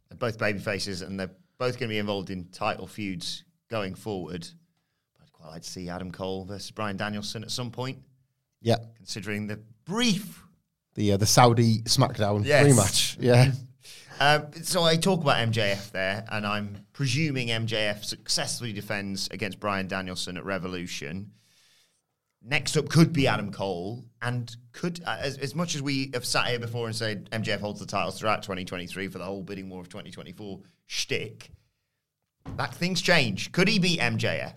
They're 0.09 0.17
both 0.17 0.39
baby 0.39 0.59
faces, 0.59 1.03
and 1.03 1.19
they're 1.19 1.31
both 1.61 1.79
going 1.79 1.89
to 1.89 1.95
be 1.95 1.99
involved 1.99 2.31
in 2.31 2.47
title 2.47 2.89
feuds 2.89 3.45
going 3.69 3.95
forward. 3.95 4.49
But 5.17 5.27
I'd 5.27 5.33
quite 5.33 5.49
like 5.51 5.63
to 5.63 5.71
see 5.71 5.89
Adam 5.89 6.11
Cole 6.11 6.45
versus 6.45 6.71
Bryan 6.73 6.97
Danielson 6.97 7.45
at 7.45 7.51
some 7.53 7.71
point, 7.71 7.99
yeah, 8.61 8.77
considering 8.97 9.47
the 9.47 9.61
brief. 9.85 10.43
the 10.95 11.13
uh, 11.13 11.17
the 11.19 11.27
Saudi 11.27 11.83
SmackDown 11.83 12.45
Yes. 12.45 12.67
rematch. 12.67 13.17
Yeah, 13.21 13.53
Um, 14.23 14.53
so 14.63 14.83
I 14.83 14.97
talk 14.97 15.23
about 15.23 15.39
MJF 15.49 15.93
there, 15.93 16.27
and 16.31 16.47
I'm 16.47 16.85
presuming 16.93 17.49
MJF 17.49 18.05
successfully 18.05 18.73
defends 18.75 19.29
against 19.31 19.59
Bryan 19.61 19.87
Danielson 19.89 20.37
at 20.37 20.45
Revolution. 20.45 21.31
Next 22.43 22.77
up 22.77 22.89
could 22.89 23.13
be 23.13 23.27
Adam 23.27 23.53
Cole, 23.53 24.05
and 24.23 24.55
could 24.73 25.03
uh, 25.05 25.19
as, 25.21 25.37
as 25.39 25.55
much 25.55 25.75
as 25.75 25.83
we 25.83 26.11
have 26.15 26.25
sat 26.25 26.47
here 26.47 26.59
before 26.59 26.87
and 26.87 26.97
said 26.97 27.29
MJF 27.31 27.61
holds 27.61 27.81
the 27.81 27.87
titles 27.87 28.19
throughout 28.19 28.43
2023 28.43 29.09
for 29.09 29.19
the 29.19 29.25
whole 29.25 29.43
bidding 29.43 29.69
war 29.69 29.81
of 29.81 29.91
2024 29.91 30.61
shtick. 30.87 31.51
That 32.57 32.75
things 32.75 33.03
change. 33.03 33.53
Could 33.53 33.69
he 33.69 33.79
beat 33.79 34.01
MJF? 34.01 34.57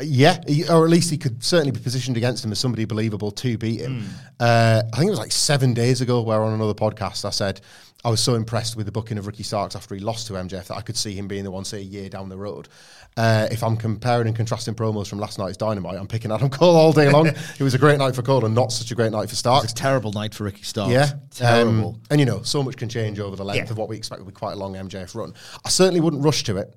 Yeah, 0.00 0.38
he, 0.48 0.66
or 0.68 0.84
at 0.84 0.90
least 0.90 1.10
he 1.10 1.18
could 1.18 1.44
certainly 1.44 1.70
be 1.70 1.78
positioned 1.80 2.16
against 2.16 2.44
him 2.44 2.50
as 2.50 2.58
somebody 2.58 2.84
believable 2.86 3.30
to 3.32 3.58
beat 3.58 3.80
him. 3.80 4.04
Uh, 4.40 4.82
I 4.92 4.96
think 4.96 5.06
it 5.08 5.10
was 5.10 5.18
like 5.18 5.30
seven 5.32 5.74
days 5.74 6.00
ago, 6.00 6.22
where 6.22 6.42
on 6.42 6.52
another 6.54 6.74
podcast 6.74 7.24
I 7.24 7.30
said 7.30 7.60
I 8.04 8.10
was 8.10 8.20
so 8.20 8.34
impressed 8.34 8.74
with 8.74 8.86
the 8.86 8.90
booking 8.92 9.16
of 9.18 9.26
Ricky 9.28 9.44
Starks 9.44 9.76
after 9.76 9.94
he 9.94 10.00
lost 10.00 10.26
to 10.26 10.32
MJF 10.32 10.66
that 10.68 10.76
I 10.76 10.80
could 10.80 10.96
see 10.96 11.12
him 11.14 11.28
being 11.28 11.44
the 11.44 11.52
one, 11.52 11.64
say, 11.64 11.78
a 11.78 11.82
year 11.82 12.08
down 12.08 12.30
the 12.30 12.36
road. 12.38 12.68
Uh, 13.16 13.46
if 13.52 13.62
I'm 13.62 13.76
comparing 13.76 14.26
and 14.26 14.34
contrasting 14.34 14.74
promos 14.74 15.06
from 15.06 15.20
last 15.20 15.38
night's 15.38 15.58
Dynamite, 15.58 15.98
I'm 15.98 16.08
picking 16.08 16.32
Adam 16.32 16.48
Cole 16.50 16.74
all 16.74 16.92
day 16.92 17.08
long. 17.10 17.26
it 17.58 17.60
was 17.60 17.74
a 17.74 17.78
great 17.78 17.98
night 17.98 18.16
for 18.16 18.22
Cole 18.22 18.44
and 18.44 18.54
not 18.56 18.72
such 18.72 18.90
a 18.90 18.94
great 18.96 19.12
night 19.12 19.28
for 19.28 19.36
Starks. 19.36 19.64
It's 19.64 19.72
a 19.72 19.76
terrible 19.76 20.10
night 20.12 20.34
for 20.34 20.44
Ricky 20.44 20.62
Starks. 20.64 20.90
Yeah, 20.90 21.10
Terrible. 21.30 21.88
Um, 21.90 22.00
and 22.10 22.18
you 22.18 22.26
know, 22.26 22.42
so 22.42 22.62
much 22.62 22.76
can 22.76 22.88
change 22.88 23.20
over 23.20 23.36
the 23.36 23.44
length 23.44 23.66
Yeah. 23.66 23.72
of 23.72 23.78
what 23.78 23.88
we 23.90 23.96
expect 23.98 24.20
will 24.20 24.26
be 24.28 24.32
quite 24.32 24.54
a 24.54 24.56
long 24.56 24.74
MJF 24.74 25.14
run. 25.14 25.34
I 25.64 25.68
certainly 25.68 26.00
wouldn't 26.00 26.24
rush 26.24 26.42
to 26.44 26.56
it. 26.56 26.74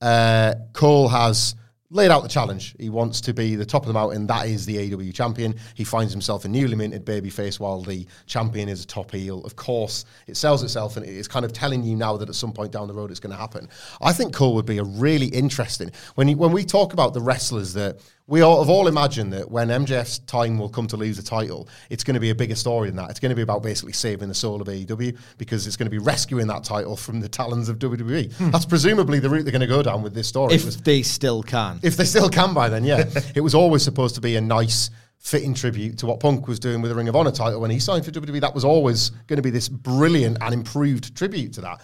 Uh, 0.00 0.54
Cole 0.74 1.08
has 1.08 1.56
laid 1.90 2.10
out 2.10 2.22
the 2.22 2.28
challenge. 2.28 2.74
He 2.78 2.90
wants 2.90 3.20
to 3.22 3.32
be 3.32 3.54
the 3.54 3.64
top 3.64 3.82
of 3.82 3.88
the 3.88 3.94
mountain. 3.94 4.26
That 4.26 4.46
is 4.46 4.66
the 4.66 4.94
AW 4.94 5.10
champion. 5.12 5.54
He 5.74 5.84
finds 5.84 6.12
himself 6.12 6.44
a 6.44 6.48
newly 6.48 6.74
minted 6.74 7.04
babyface 7.04 7.58
while 7.58 7.80
the 7.80 8.06
champion 8.26 8.68
is 8.68 8.84
a 8.84 8.86
top 8.86 9.12
heel. 9.12 9.42
Of 9.44 9.56
course, 9.56 10.04
it 10.26 10.36
sells 10.36 10.62
itself 10.62 10.96
and 10.96 11.06
it's 11.06 11.28
kind 11.28 11.44
of 11.44 11.52
telling 11.52 11.82
you 11.82 11.96
now 11.96 12.16
that 12.18 12.28
at 12.28 12.34
some 12.34 12.52
point 12.52 12.72
down 12.72 12.88
the 12.88 12.94
road 12.94 13.10
it's 13.10 13.20
going 13.20 13.32
to 13.32 13.38
happen. 13.38 13.68
I 14.02 14.12
think 14.12 14.34
Cole 14.34 14.54
would 14.54 14.66
be 14.66 14.78
a 14.78 14.84
really 14.84 15.26
interesting 15.26 15.90
when 16.14 16.28
you, 16.28 16.36
when 16.36 16.52
we 16.52 16.64
talk 16.64 16.92
about 16.92 17.14
the 17.14 17.20
wrestlers 17.20 17.72
that 17.74 18.00
we 18.28 18.42
all 18.42 18.58
have 18.58 18.68
all 18.68 18.88
imagined 18.88 19.32
that 19.32 19.50
when 19.50 19.68
MJF's 19.68 20.18
time 20.20 20.58
will 20.58 20.68
come 20.68 20.86
to 20.88 20.98
lose 20.98 21.16
the 21.16 21.22
title, 21.22 21.66
it's 21.88 22.04
going 22.04 22.14
to 22.14 22.20
be 22.20 22.28
a 22.28 22.34
bigger 22.34 22.54
story 22.54 22.90
than 22.90 22.96
that. 22.96 23.08
It's 23.08 23.20
going 23.20 23.30
to 23.30 23.34
be 23.34 23.40
about 23.40 23.62
basically 23.62 23.94
saving 23.94 24.28
the 24.28 24.34
soul 24.34 24.60
of 24.60 24.68
AEW 24.68 25.16
because 25.38 25.66
it's 25.66 25.76
going 25.76 25.86
to 25.86 25.90
be 25.90 25.98
rescuing 25.98 26.46
that 26.48 26.62
title 26.62 26.94
from 26.94 27.20
the 27.20 27.28
talons 27.28 27.70
of 27.70 27.78
WWE. 27.78 28.52
That's 28.52 28.66
presumably 28.66 29.18
the 29.18 29.30
route 29.30 29.44
they're 29.44 29.52
going 29.52 29.62
to 29.62 29.66
go 29.66 29.82
down 29.82 30.02
with 30.02 30.12
this 30.12 30.28
story. 30.28 30.54
If 30.54 30.66
was- 30.66 30.76
they 30.76 31.02
still 31.02 31.42
can. 31.42 31.80
if 31.82 31.96
they 31.96 32.04
still 32.04 32.28
can 32.28 32.52
by 32.52 32.68
then, 32.68 32.84
yeah. 32.84 33.08
it 33.34 33.40
was 33.40 33.54
always 33.54 33.82
supposed 33.82 34.14
to 34.16 34.20
be 34.20 34.36
a 34.36 34.42
nice, 34.42 34.90
fitting 35.16 35.54
tribute 35.54 35.96
to 35.98 36.06
what 36.06 36.20
Punk 36.20 36.46
was 36.46 36.60
doing 36.60 36.82
with 36.82 36.90
the 36.90 36.94
Ring 36.94 37.08
of 37.08 37.16
Honor 37.16 37.32
title 37.32 37.62
when 37.62 37.70
he 37.70 37.78
signed 37.78 38.04
for 38.04 38.10
WWE. 38.10 38.42
That 38.42 38.54
was 38.54 38.64
always 38.64 39.08
going 39.26 39.38
to 39.38 39.42
be 39.42 39.50
this 39.50 39.70
brilliant 39.70 40.36
and 40.42 40.52
improved 40.52 41.16
tribute 41.16 41.54
to 41.54 41.62
that. 41.62 41.80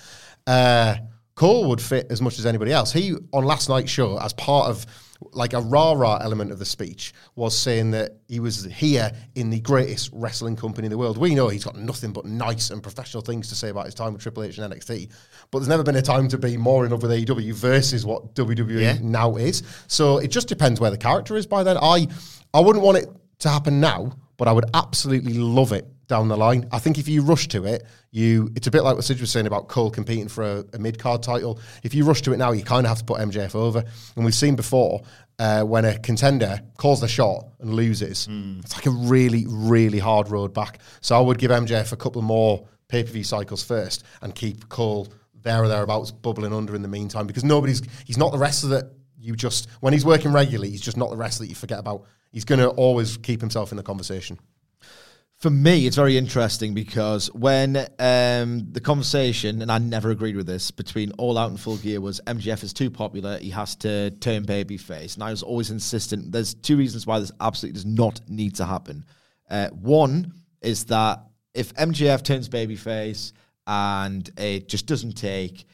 Uh, 0.46 0.96
Cole 1.36 1.70
would 1.70 1.80
fit 1.80 2.08
as 2.10 2.20
much 2.20 2.38
as 2.38 2.44
anybody 2.44 2.70
else. 2.70 2.92
He, 2.92 3.14
on 3.32 3.44
last 3.44 3.70
night's 3.70 3.90
show, 3.90 4.18
as 4.18 4.34
part 4.34 4.68
of 4.68 4.84
like 5.32 5.52
a 5.52 5.60
rah 5.60 5.92
rah 5.92 6.18
element 6.20 6.50
of 6.50 6.58
the 6.58 6.64
speech, 6.64 7.14
was 7.36 7.56
saying 7.56 7.90
that 7.92 8.16
he 8.28 8.40
was 8.40 8.64
here 8.64 9.10
in 9.36 9.50
the 9.50 9.60
greatest 9.60 10.10
wrestling 10.12 10.56
company 10.56 10.86
in 10.86 10.90
the 10.90 10.98
world. 10.98 11.16
We 11.18 11.34
know 11.34 11.48
he's 11.48 11.64
got 11.64 11.76
nothing 11.76 12.12
but 12.12 12.24
nice 12.24 12.70
and 12.70 12.82
professional 12.82 13.22
things 13.22 13.48
to 13.48 13.54
say 13.54 13.68
about 13.70 13.86
his 13.86 13.94
time 13.94 14.12
with 14.12 14.22
Triple 14.22 14.42
H 14.42 14.58
and 14.58 14.72
NXT, 14.72 15.10
but 15.50 15.58
there's 15.60 15.68
never 15.68 15.82
been 15.82 15.96
a 15.96 16.02
time 16.02 16.28
to 16.28 16.38
be 16.38 16.56
more 16.56 16.84
in 16.84 16.90
love 16.90 17.02
with 17.02 17.10
AEW 17.12 17.52
versus 17.54 18.04
what 18.04 18.34
WWE 18.34 18.80
Yeah. 18.80 18.98
now 19.02 19.36
is. 19.36 19.62
So 19.86 20.18
it 20.18 20.28
just 20.28 20.48
depends 20.48 20.80
where 20.80 20.90
the 20.90 20.98
character 20.98 21.36
is 21.36 21.46
by 21.46 21.62
then. 21.62 21.78
I 21.80 22.06
I 22.52 22.60
wouldn't 22.60 22.84
want 22.84 22.98
it 22.98 23.08
to 23.40 23.48
happen 23.48 23.80
now, 23.80 24.12
but 24.36 24.48
I 24.48 24.52
would 24.52 24.66
absolutely 24.74 25.34
love 25.34 25.72
it 25.72 25.86
down 26.06 26.28
the 26.28 26.36
line. 26.36 26.68
I 26.72 26.78
think 26.78 26.98
if 26.98 27.08
you 27.08 27.22
rush 27.22 27.48
to 27.48 27.64
it, 27.64 27.84
you 28.10 28.50
it's 28.56 28.66
a 28.66 28.70
bit 28.70 28.82
like 28.82 28.94
what 28.94 29.04
Sid 29.04 29.20
was 29.20 29.30
saying 29.30 29.46
about 29.46 29.68
Cole 29.68 29.90
competing 29.90 30.28
for 30.28 30.44
a, 30.44 30.64
a 30.74 30.78
mid 30.78 30.98
card 30.98 31.22
title. 31.22 31.58
If 31.82 31.94
you 31.94 32.04
rush 32.04 32.22
to 32.22 32.32
it 32.32 32.36
now, 32.36 32.52
you 32.52 32.62
kind 32.62 32.86
of 32.86 32.90
have 32.90 32.98
to 32.98 33.04
put 33.04 33.20
MJF 33.20 33.54
over. 33.54 33.84
And 34.16 34.24
we've 34.24 34.34
seen 34.34 34.56
before 34.56 35.02
uh, 35.38 35.62
when 35.62 35.84
a 35.84 35.98
contender 35.98 36.60
calls 36.76 37.00
the 37.00 37.08
shot 37.08 37.46
and 37.60 37.74
loses, 37.74 38.26
it's 38.60 38.74
like 38.74 38.86
a 38.86 38.90
really 38.90 39.46
really 39.48 39.98
hard 39.98 40.28
road 40.30 40.54
back. 40.54 40.78
So 41.00 41.16
I 41.16 41.20
would 41.20 41.38
give 41.38 41.50
MJF 41.50 41.92
a 41.92 41.96
couple 41.96 42.22
more 42.22 42.66
pay 42.88 43.02
per 43.02 43.10
view 43.10 43.24
cycles 43.24 43.62
first 43.62 44.04
and 44.22 44.34
keep 44.34 44.68
Cole 44.68 45.08
there 45.44 45.62
or 45.62 45.68
thereabouts 45.68 46.10
bubbling 46.10 46.52
under 46.52 46.74
in 46.74 46.82
the 46.82 46.88
meantime 46.88 47.26
because 47.26 47.44
nobody's 47.44 47.82
he's 48.04 48.16
not 48.16 48.32
the 48.32 48.38
wrestler 48.38 48.80
that 48.80 48.92
you 49.18 49.36
just 49.36 49.68
when 49.80 49.92
he's 49.92 50.04
working 50.04 50.32
regularly 50.32 50.70
he's 50.70 50.80
just 50.80 50.96
not 50.96 51.10
the 51.10 51.16
wrestler 51.16 51.44
that 51.44 51.50
you 51.50 51.54
forget 51.54 51.78
about 51.78 52.04
he's 52.32 52.44
going 52.44 52.58
to 52.58 52.68
always 52.70 53.16
keep 53.18 53.40
himself 53.40 53.70
in 53.70 53.76
the 53.76 53.82
conversation 53.82 54.38
For 55.44 55.50
me, 55.50 55.86
it's 55.86 55.96
very 55.96 56.16
interesting 56.16 56.72
because 56.72 57.26
when 57.34 57.76
um, 57.98 58.66
the 58.72 58.80
conversation, 58.82 59.60
and 59.60 59.70
I 59.70 59.76
never 59.76 60.10
agreed 60.10 60.36
with 60.36 60.46
this, 60.46 60.70
between 60.70 61.12
All 61.18 61.36
Out 61.36 61.50
and 61.50 61.60
Full 61.60 61.76
Gear 61.76 62.00
was 62.00 62.18
MJF 62.26 62.64
is 62.64 62.72
too 62.72 62.90
popular, 62.90 63.36
he 63.36 63.50
has 63.50 63.76
to 63.76 64.10
turn 64.12 64.46
babyface. 64.46 65.16
And 65.16 65.22
I 65.22 65.30
was 65.30 65.42
always 65.42 65.70
insistent. 65.70 66.32
There's 66.32 66.54
two 66.54 66.78
reasons 66.78 67.06
why 67.06 67.18
this 67.18 67.30
absolutely 67.42 67.74
does 67.74 67.84
not 67.84 68.22
need 68.26 68.54
to 68.54 68.64
happen. 68.64 69.04
Uh, 69.50 69.68
one 69.68 70.32
is 70.62 70.84
that 70.86 71.20
if 71.52 71.74
MJF 71.74 72.22
turns 72.24 72.48
babyface 72.48 73.34
and 73.66 74.30
it 74.38 74.66
just 74.66 74.86
doesn't 74.86 75.12
take, 75.12 75.66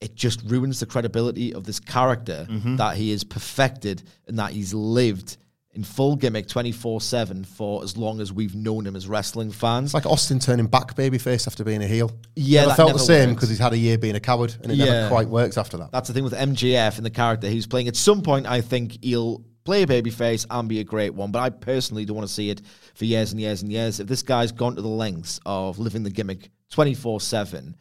it 0.00 0.16
just 0.16 0.42
ruins 0.46 0.80
the 0.80 0.86
credibility 0.86 1.54
of 1.54 1.62
this 1.62 1.78
character 1.78 2.44
that 2.76 2.96
he 2.96 3.12
is 3.12 3.22
perfected 3.22 4.02
and 4.26 4.40
that 4.40 4.50
he's 4.50 4.74
lived 4.74 5.36
in 5.74 5.82
full 5.82 6.16
gimmick 6.16 6.46
24 6.48 7.00
7 7.00 7.44
for 7.44 7.82
as 7.82 7.96
long 7.96 8.20
as 8.20 8.32
we've 8.32 8.54
known 8.54 8.86
him 8.86 8.94
as 8.94 9.08
wrestling 9.08 9.50
fans. 9.50 9.86
it's 9.86 9.94
like 9.94 10.06
Austin 10.06 10.38
turning 10.38 10.66
back 10.66 10.94
babyface 10.94 11.46
after 11.46 11.64
being 11.64 11.82
a 11.82 11.86
heel 11.86 12.10
Yeah, 12.36 12.60
never 12.62 12.68
that 12.70 12.76
felt 12.76 12.92
the 12.92 12.98
same 12.98 13.34
because 13.34 13.48
he's 13.48 13.58
had 13.58 13.72
a 13.72 13.78
year 13.78 13.96
being 13.96 14.14
a 14.14 14.20
coward 14.20 14.54
and 14.62 14.70
it 14.70 14.76
Yeah. 14.76 14.84
never 14.84 15.08
quite 15.08 15.28
works 15.28 15.56
after 15.56 15.78
that 15.78 15.90
That's 15.90 16.08
the 16.08 16.14
thing 16.14 16.24
with 16.24 16.34
MJF 16.34 16.96
and 16.98 17.06
the 17.06 17.10
character 17.10 17.48
he's 17.48 17.66
playing. 17.66 17.88
At 17.88 17.96
some 17.96 18.20
point, 18.22 18.46
I 18.46 18.60
think 18.60 19.02
he'll 19.02 19.44
play 19.64 19.82
a 19.82 19.86
babyface 19.86 20.44
and 20.50 20.68
be 20.68 20.80
a 20.80 20.84
great 20.84 21.14
one, 21.14 21.30
but 21.30 21.38
I 21.38 21.48
personally 21.50 22.04
don't 22.04 22.16
want 22.16 22.28
to 22.28 22.34
see 22.34 22.50
it 22.50 22.60
for 22.94 23.04
years 23.04 23.32
and 23.32 23.40
years 23.40 23.62
and 23.62 23.72
years. 23.72 24.00
If 24.00 24.08
this 24.08 24.22
guy's 24.22 24.52
gone 24.52 24.76
to 24.76 24.82
the 24.82 24.88
lengths 24.88 25.40
of 25.46 25.78
living 25.78 26.02
the 26.02 26.10
gimmick 26.10 26.50
24 26.70 27.20
7, 27.20 27.76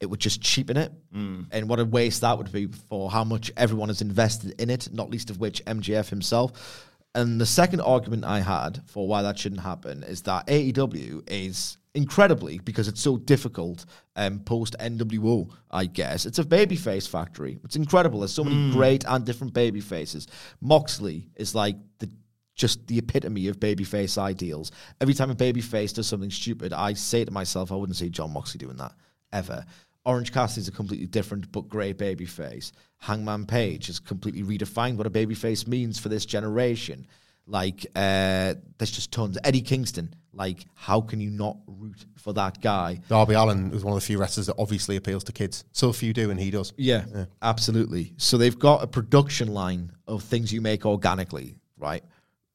it 0.00 0.06
would 0.06 0.18
just 0.20 0.40
cheapen 0.40 0.76
it. 0.76 0.92
Mm. 1.14 1.46
And 1.52 1.68
what 1.68 1.78
a 1.78 1.84
waste 1.84 2.22
that 2.22 2.36
would 2.38 2.50
be 2.50 2.66
for 2.88 3.10
how 3.10 3.22
much 3.22 3.52
everyone 3.56 3.88
has 3.88 4.00
invested 4.02 4.60
in 4.60 4.68
it, 4.70 4.88
not 4.92 5.10
least 5.10 5.30
of 5.30 5.38
which 5.38 5.62
MJF 5.66 6.08
himself. 6.08 6.82
And 7.16 7.40
the 7.40 7.46
second 7.46 7.80
argument 7.80 8.26
I 8.26 8.40
had 8.40 8.82
for 8.84 9.08
why 9.08 9.22
that 9.22 9.38
shouldn't 9.38 9.62
happen 9.62 10.02
is 10.02 10.20
that 10.22 10.46
AEW 10.48 11.22
is 11.26 11.78
incredibly 11.94 12.58
because 12.58 12.88
it's 12.88 13.00
so 13.00 13.16
difficult 13.16 13.86
um, 14.16 14.40
post 14.40 14.76
NWO, 14.78 15.50
I 15.70 15.86
guess. 15.86 16.26
It's 16.26 16.38
a 16.38 16.44
babyface 16.44 17.08
factory. 17.08 17.58
It's 17.64 17.74
incredible. 17.74 18.20
There's 18.20 18.34
so 18.34 18.44
many 18.44 18.70
great 18.70 19.04
and 19.08 19.24
different 19.24 19.54
baby 19.54 19.80
faces. 19.80 20.28
Moxley 20.60 21.30
is 21.36 21.54
like 21.54 21.76
the 22.00 22.10
just 22.54 22.86
the 22.86 22.98
epitome 22.98 23.48
of 23.48 23.60
babyface 23.60 24.18
ideals. 24.18 24.70
Every 25.00 25.14
time 25.14 25.30
a 25.30 25.34
babyface 25.34 25.94
does 25.94 26.06
something 26.06 26.30
stupid, 26.30 26.74
I 26.74 26.92
say 26.92 27.24
to 27.24 27.30
myself, 27.30 27.72
I 27.72 27.76
wouldn't 27.76 27.96
see 27.96 28.10
Jon 28.10 28.32
Moxley 28.32 28.58
doing 28.58 28.76
that 28.76 28.92
ever. 29.32 29.64
Orange 30.06 30.32
Cassidy 30.32 30.62
is 30.62 30.68
a 30.68 30.72
completely 30.72 31.06
different 31.06 31.50
but 31.50 31.68
great 31.68 31.98
babyface. 31.98 32.70
Hangman 32.98 33.44
Page 33.44 33.88
has 33.88 33.98
completely 33.98 34.42
redefined 34.42 34.96
what 34.96 35.06
a 35.06 35.10
babyface 35.10 35.66
means 35.66 35.98
for 35.98 36.08
this 36.08 36.24
generation. 36.24 37.06
Like, 37.48 37.86
uh, 37.94 38.54
there's 38.78 38.90
just 38.90 39.12
tons. 39.12 39.36
Eddie 39.44 39.60
Kingston, 39.60 40.14
like, 40.32 40.64
how 40.74 41.00
can 41.00 41.20
you 41.20 41.30
not 41.30 41.56
root 41.66 42.06
for 42.16 42.32
that 42.34 42.60
guy? 42.60 43.00
Darby 43.08 43.34
Allin 43.34 43.70
was 43.70 43.84
one 43.84 43.94
of 43.94 44.00
the 44.00 44.06
few 44.06 44.18
wrestlers 44.18 44.46
that 44.46 44.56
obviously 44.58 44.96
appeals 44.96 45.24
to 45.24 45.32
kids 45.32 45.64
so 45.72 45.92
few 45.92 46.12
do 46.12 46.30
and 46.30 46.40
he 46.40 46.50
does 46.50 46.72
Yeah, 46.76 47.04
absolutely. 47.42 48.14
So 48.16 48.38
they've 48.38 48.58
got 48.58 48.82
a 48.82 48.86
production 48.86 49.48
line 49.48 49.92
of 50.06 50.22
things 50.22 50.52
you 50.52 50.60
make 50.60 50.86
organically, 50.86 51.56
right? 51.76 52.04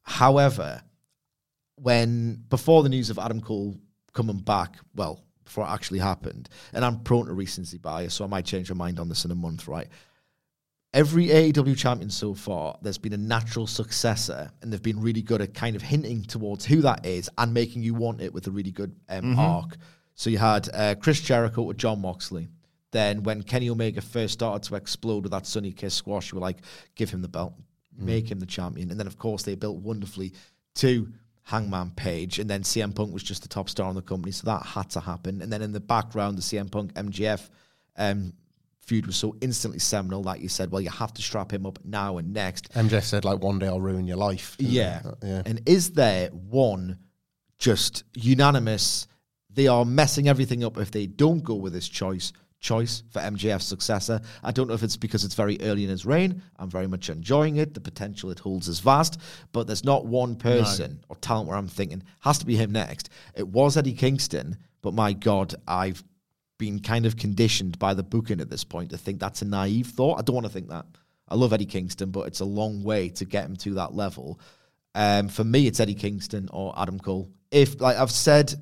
However, 0.03 0.81
when 1.75 2.43
before 2.49 2.83
the 2.83 2.89
news 2.89 3.09
of 3.09 3.19
Adam 3.19 3.41
Cole 3.41 3.75
coming 4.13 4.37
back, 4.37 4.75
well, 4.95 5.21
before 5.51 5.65
it 5.65 5.69
actually 5.69 5.99
happened, 5.99 6.47
and 6.71 6.85
I'm 6.85 7.01
prone 7.01 7.25
to 7.25 7.33
recency 7.33 7.77
bias, 7.77 8.13
so 8.13 8.23
I 8.23 8.27
might 8.27 8.45
change 8.45 8.71
my 8.71 8.77
mind 8.77 9.01
on 9.01 9.09
this 9.09 9.25
in 9.25 9.31
a 9.31 9.35
month, 9.35 9.67
right? 9.67 9.89
Every 10.93 11.27
AEW 11.27 11.75
champion 11.77 12.09
so 12.09 12.33
far, 12.33 12.77
there's 12.81 12.97
been 12.97 13.11
a 13.11 13.17
natural 13.17 13.67
successor, 13.67 14.49
and 14.61 14.71
they've 14.71 14.81
been 14.81 15.01
really 15.01 15.21
good 15.21 15.41
at 15.41 15.53
kind 15.53 15.75
of 15.75 15.81
hinting 15.81 16.23
towards 16.23 16.63
who 16.63 16.79
that 16.83 17.05
is 17.05 17.29
and 17.37 17.53
making 17.53 17.83
you 17.83 17.93
want 17.93 18.21
it 18.21 18.33
with 18.33 18.47
a 18.47 18.51
really 18.51 18.71
good 18.71 18.95
um, 19.09 19.37
arc. 19.37 19.75
So 20.15 20.29
you 20.29 20.37
had 20.37 20.69
uh, 20.73 20.95
Chris 20.95 21.19
Jericho 21.19 21.63
with 21.63 21.75
Jon 21.75 22.01
Moxley. 22.01 22.47
Then 22.91 23.23
when 23.23 23.43
Kenny 23.43 23.69
Omega 23.69 23.99
first 23.99 24.33
started 24.33 24.63
to 24.69 24.75
explode 24.75 25.23
with 25.23 25.33
that 25.33 25.45
Sonny 25.45 25.73
Kiss 25.73 25.93
squash, 25.93 26.31
you 26.31 26.37
were 26.37 26.41
like, 26.41 26.59
give 26.95 27.09
him 27.09 27.21
the 27.21 27.27
belt, 27.27 27.53
make 27.97 28.31
him 28.31 28.39
the 28.39 28.45
champion. 28.45 28.89
And 28.89 28.97
then, 28.97 29.07
of 29.07 29.17
course, 29.17 29.43
they 29.43 29.55
built 29.55 29.79
wonderfully 29.79 30.33
to 30.75 31.11
Hangman 31.43 31.91
Page. 31.91 32.39
And 32.39 32.49
then 32.49 32.63
CM 32.63 32.95
Punk 32.95 33.13
was 33.13 33.23
just 33.23 33.41
the 33.41 33.47
top 33.47 33.69
star 33.69 33.89
in 33.89 33.95
the 33.95 34.01
company, 34.01 34.31
so 34.31 34.45
that 34.45 34.65
had 34.65 34.89
to 34.91 34.99
happen. 34.99 35.41
And 35.41 35.51
then 35.51 35.61
in 35.61 35.71
the 35.71 35.79
background, 35.79 36.37
the 36.37 36.41
CM 36.41 36.71
Punk 36.71 36.93
MJF 36.93 37.49
um, 37.97 38.33
feud 38.79 39.05
was 39.05 39.15
so 39.15 39.35
instantly 39.41 39.79
seminal 39.79 40.23
that 40.23 40.39
you 40.41 40.49
said, 40.49 40.71
well, 40.71 40.81
you 40.81 40.89
have 40.89 41.13
to 41.13 41.21
strap 41.21 41.51
him 41.51 41.65
up 41.65 41.79
now 41.85 42.17
and 42.17 42.33
next. 42.33 42.73
MJF 42.73 43.03
said 43.03 43.25
like 43.25 43.41
one 43.41 43.59
day 43.59 43.67
I'll 43.67 43.81
ruin 43.81 44.07
your 44.07 44.17
life? 44.17 44.55
Yeah. 44.59 45.01
Yeah 45.23 45.43
And 45.45 45.61
is 45.65 45.91
there 45.91 46.29
one 46.29 46.99
just 47.57 48.03
unanimous? 48.13 49.07
They 49.49 49.67
are 49.67 49.85
messing 49.85 50.27
everything 50.27 50.63
up 50.63 50.77
if 50.77 50.91
they 50.91 51.07
don't 51.07 51.43
go 51.43 51.55
with 51.55 51.73
this 51.73 51.87
choice. 51.87 52.33
Choice 52.61 53.03
for 53.09 53.19
MJF's 53.19 53.65
successor. 53.65 54.21
I 54.43 54.51
don't 54.51 54.67
know 54.67 54.75
if 54.75 54.83
it's 54.83 54.95
because 54.95 55.25
it's 55.25 55.35
very 55.35 55.57
early 55.61 55.83
in 55.83 55.89
his 55.89 56.05
reign. 56.05 56.41
I'm 56.57 56.69
very 56.69 56.87
much 56.87 57.09
enjoying 57.09 57.57
it. 57.57 57.73
The 57.73 57.81
potential 57.81 58.29
it 58.29 58.39
holds 58.39 58.67
is 58.67 58.79
vast, 58.79 59.19
but 59.51 59.65
there's 59.65 59.83
not 59.83 60.05
one 60.05 60.35
person 60.35 61.03
or 61.09 61.15
talent 61.17 61.49
where 61.49 61.57
I'm 61.57 61.67
thinking 61.67 62.03
has 62.19 62.37
to 62.37 62.45
be 62.45 62.55
him 62.55 62.71
next. 62.71 63.09
It 63.35 63.47
was 63.47 63.77
Eddie 63.77 63.93
Kingston, 63.93 64.57
but 64.83 64.93
my 64.93 65.11
God, 65.11 65.55
I've 65.67 66.03
been 66.59 66.79
kind 66.79 67.07
of 67.07 67.17
conditioned 67.17 67.79
by 67.79 67.95
the 67.95 68.03
booking 68.03 68.39
at 68.39 68.51
this 68.51 68.63
point 68.63 68.91
to 68.91 68.97
think 68.97 69.19
that's 69.19 69.41
a 69.41 69.45
naive 69.45 69.87
thought. 69.87 70.19
I 70.19 70.21
don't 70.21 70.35
want 70.35 70.45
to 70.45 70.53
think 70.53 70.69
that. 70.69 70.85
I 71.27 71.33
love 71.33 71.53
Eddie 71.53 71.65
Kingston, 71.65 72.11
but 72.11 72.27
it's 72.27 72.41
a 72.41 72.45
long 72.45 72.83
way 72.83 73.09
to 73.09 73.25
get 73.25 73.45
him 73.45 73.55
to 73.57 73.73
that 73.75 73.95
level. 73.95 74.39
Um, 74.93 75.29
for 75.29 75.43
me, 75.43 75.65
it's 75.65 75.79
Eddie 75.79 75.95
Kingston 75.95 76.47
or 76.53 76.73
Adam 76.77 76.99
Cole. 76.99 77.31
If 77.49 77.81
like 77.81 77.97
I've 77.97 78.11
said, 78.11 78.53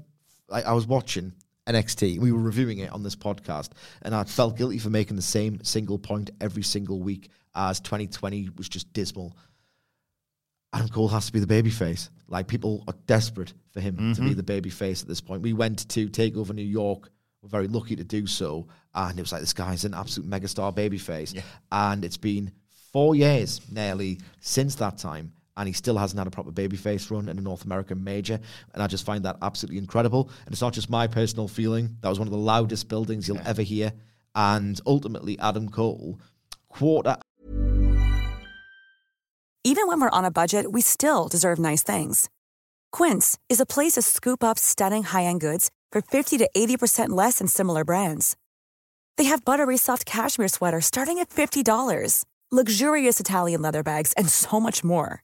like 0.48 0.66
I 0.66 0.72
was 0.72 0.88
watching 0.88 1.34
NXT, 1.70 2.20
we 2.20 2.32
were 2.32 2.40
reviewing 2.40 2.80
it 2.80 2.92
on 2.92 3.04
this 3.04 3.16
podcast, 3.16 3.70
and 4.02 4.16
I 4.16 4.24
felt 4.24 4.58
guilty 4.58 4.80
for 4.80 4.90
making 4.90 5.16
the 5.16 5.22
same 5.22 5.64
single 5.64 6.00
point 6.00 6.32
every 6.42 6.64
single 6.64 7.00
week 7.00 7.30
as 7.56 7.80
2020 7.80 8.50
was 8.58 8.68
just 8.68 8.92
dismal. 8.94 9.38
Adam 10.74 10.90
Cole 10.90 11.08
has 11.08 11.28
to 11.28 11.34
be 11.34 11.40
the 11.40 11.48
babyface. 11.48 12.10
Like 12.28 12.48
people 12.48 12.84
are 12.88 12.94
desperate 13.08 13.54
for 13.72 13.82
him 13.82 14.14
to 14.14 14.22
be 14.22 14.30
mm-hmm. 14.30 14.40
the 14.40 14.44
babyface 14.44 15.02
at 15.02 15.08
this 15.08 15.22
point. 15.22 15.42
We 15.42 15.54
went 15.54 15.88
to 15.90 16.10
take 16.10 16.38
over 16.38 16.54
New 16.54 16.62
York. 16.62 17.10
We're 17.42 17.50
very 17.50 17.68
lucky 17.68 17.96
to 17.96 18.04
do 18.04 18.28
so, 18.28 18.68
and 18.94 19.18
it 19.18 19.22
was 19.22 19.32
like 19.32 19.42
this 19.42 19.54
guy's 19.54 19.86
an 19.86 19.94
absolute 19.94 20.30
megastar 20.30 20.76
babyface. 20.76 21.42
And 21.72 22.04
it's 22.04 22.18
been 22.18 22.52
four 22.92 23.16
years 23.16 23.62
nearly 23.72 24.20
since 24.42 24.76
that 24.76 24.98
time, 24.98 25.32
and 25.58 25.68
he 25.68 25.74
still 25.74 25.98
hasn't 25.98 26.18
had 26.18 26.28
a 26.28 26.32
proper 26.32 26.52
babyface 26.52 27.12
run 27.12 27.30
in 27.30 27.38
a 27.38 27.42
North 27.42 27.66
American 27.66 28.04
major. 28.04 28.40
And 28.74 28.82
I 28.82 28.88
just 28.88 29.06
find 29.06 29.26
that 29.26 29.38
absolutely 29.42 29.78
incredible. 29.78 30.30
And 30.46 30.54
it's 30.54 30.62
not 30.62 30.74
just 30.74 30.90
my 30.90 31.08
personal 31.08 31.48
feeling. 31.48 31.98
That 32.02 32.10
was 32.10 32.20
one 32.20 32.28
of 32.28 32.32
the 32.32 32.38
loudest 32.38 32.88
buildings 32.88 33.28
you'll 33.28 33.42
ever 33.46 33.62
hear. 33.62 33.92
And 34.36 34.80
ultimately, 34.86 35.38
Adam 35.40 35.70
Cole, 35.70 36.20
quarter 36.70 37.18
Even 39.64 39.88
when 39.88 40.00
we're 40.00 40.10
on 40.10 40.26
a 40.26 40.32
budget, 40.32 40.72
we 40.72 40.82
still 40.82 41.28
deserve 41.28 41.60
nice 41.60 41.84
things. 41.84 42.30
Quince 42.92 43.38
is 43.50 43.60
a 43.60 43.66
place 43.66 43.94
to 43.94 44.02
scoop 44.02 44.44
up 44.44 44.58
stunning 44.58 45.04
high-end 45.04 45.42
goods 45.42 45.70
for 45.92 46.02
50 46.02 46.38
to 46.38 46.50
80% 46.56 47.10
less 47.10 47.40
than 47.40 47.48
similar 47.48 47.84
brands. 47.84 48.38
They 49.18 49.26
have 49.26 49.44
buttery 49.44 49.78
soft 49.78 50.06
cashmere 50.06 50.48
sweaters 50.48 50.86
starting 50.86 51.20
at 51.20 51.30
$50, 51.30 52.24
luxurious 52.52 53.20
Italian 53.20 53.62
leather 53.62 53.84
bags, 53.84 54.14
and 54.14 54.30
so 54.30 54.60
much 54.62 54.84
more. 54.84 55.24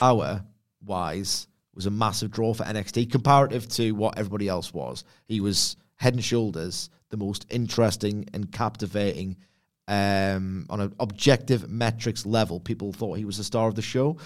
hour 0.00 0.44
wise 0.84 1.46
was 1.74 1.86
a 1.86 1.90
massive 1.90 2.30
draw 2.30 2.54
for 2.54 2.64
NXT 2.64 3.10
comparative 3.10 3.68
to 3.70 3.92
what 3.92 4.18
everybody 4.18 4.48
else 4.48 4.72
was. 4.74 5.04
He 5.26 5.40
was 5.40 5.76
head 5.96 6.14
and 6.14 6.24
shoulders 6.24 6.90
the 7.10 7.16
most 7.16 7.46
interesting 7.50 8.26
and 8.34 8.50
captivating 8.50 9.36
um, 9.86 10.66
on 10.68 10.80
an 10.80 10.94
objective 11.00 11.68
metrics 11.70 12.26
level. 12.26 12.60
People 12.60 12.92
thought 12.92 13.14
he 13.18 13.24
was 13.24 13.38
the 13.38 13.44
star 13.44 13.68
of 13.68 13.74
the 13.74 13.82
show. 13.82 14.16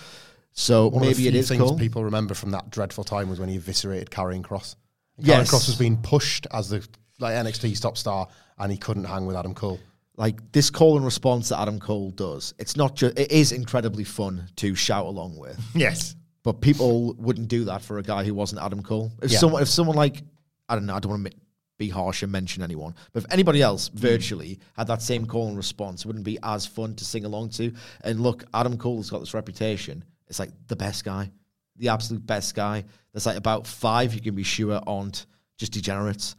So 0.53 0.89
One 0.89 1.03
of 1.03 1.09
maybe 1.09 1.29
it 1.29 1.35
is 1.35 1.49
things 1.49 1.61
cool. 1.63 1.79
people 1.79 2.05
remember 2.05 2.35
from 2.35 2.51
that 2.51 2.71
dreadful 2.71 3.05
time 3.05 3.31
was 3.31 3.39
when 3.41 3.49
he 3.49 3.57
eviscerated 3.57 4.11
Karrion 4.11 4.43
Kross. 4.43 4.77
Yes. 5.19 5.49
Karrion 5.49 5.55
Kross 5.55 5.67
was 5.69 5.77
being 5.77 5.97
pushed 6.03 6.47
as 6.53 6.69
the 6.69 6.87
like 7.21 7.35
NXT 7.35 7.81
top 7.81 7.97
star, 7.97 8.29
and 8.59 8.73
he 8.73 8.77
couldn't 8.79 9.05
hang 9.05 9.27
with 9.27 9.37
Adam 9.37 9.55
Cole. 9.55 9.79
Like 10.17 10.53
this 10.53 10.71
call 10.71 10.97
and 10.97 11.05
response 11.05 11.49
that 11.49 11.61
Adam 11.61 11.79
Cole 11.79 12.11
does, 12.11 12.55
it's 12.59 12.77
not 12.77 12.95
just 12.97 13.19
it 13.19 13.31
is 13.31 13.53
incredibly 13.53 14.05
fun 14.05 14.49
to 14.57 14.75
shout 14.75 15.07
along 15.07 15.37
with. 15.39 15.59
Yes. 15.75 16.17
But 16.45 16.61
people 16.61 17.15
wouldn't 17.15 17.47
do 17.47 17.67
that 17.67 17.83
for 17.83 17.99
a 17.99 18.03
guy 18.03 18.25
who 18.25 18.35
wasn't 18.35 18.63
Adam 18.63 18.83
Cole. 18.83 19.13
If 19.23 19.31
Yeah. 19.31 19.39
someone 19.39 19.63
if 19.63 19.69
someone 19.69 19.97
like 19.97 20.23
I 20.69 20.75
don't 20.75 20.87
know, 20.87 20.95
I 20.95 21.01
don't 21.01 21.11
want 21.11 21.27
to 21.27 21.33
be 21.79 21.89
harsh 21.89 22.23
and 22.23 22.31
mention 22.33 22.63
anyone, 22.63 22.95
but 23.13 23.25
if 23.25 23.33
anybody 23.33 23.63
else 23.63 23.89
mm. 23.89 23.95
virtually 23.95 24.59
had 24.77 24.87
that 24.89 25.03
same 25.03 25.27
call 25.27 25.49
and 25.49 25.57
response, 25.57 26.05
it 26.05 26.07
wouldn't 26.07 26.25
be 26.25 26.39
as 26.43 26.67
fun 26.67 26.95
to 26.97 27.05
sing 27.05 27.25
along 27.25 27.51
to. 27.51 27.73
And 28.03 28.21
look, 28.21 28.45
Adam 28.55 28.77
Cole's 28.77 29.11
got 29.11 29.21
this 29.21 29.35
reputation. 29.35 30.05
It's 30.29 30.39
like 30.39 30.51
the 30.67 30.77
best 30.77 31.05
guy, 31.05 31.31
the 31.77 31.89
absolute 31.89 32.25
best 32.27 32.55
guy. 32.55 32.85
There's 33.13 33.27
like 33.27 33.37
about 33.37 33.67
five 33.67 34.15
you 34.15 34.21
can 34.21 34.35
be 34.35 34.43
sure 34.43 34.81
aren't 34.87 35.27
just 35.59 35.73
degenerates 35.73 36.35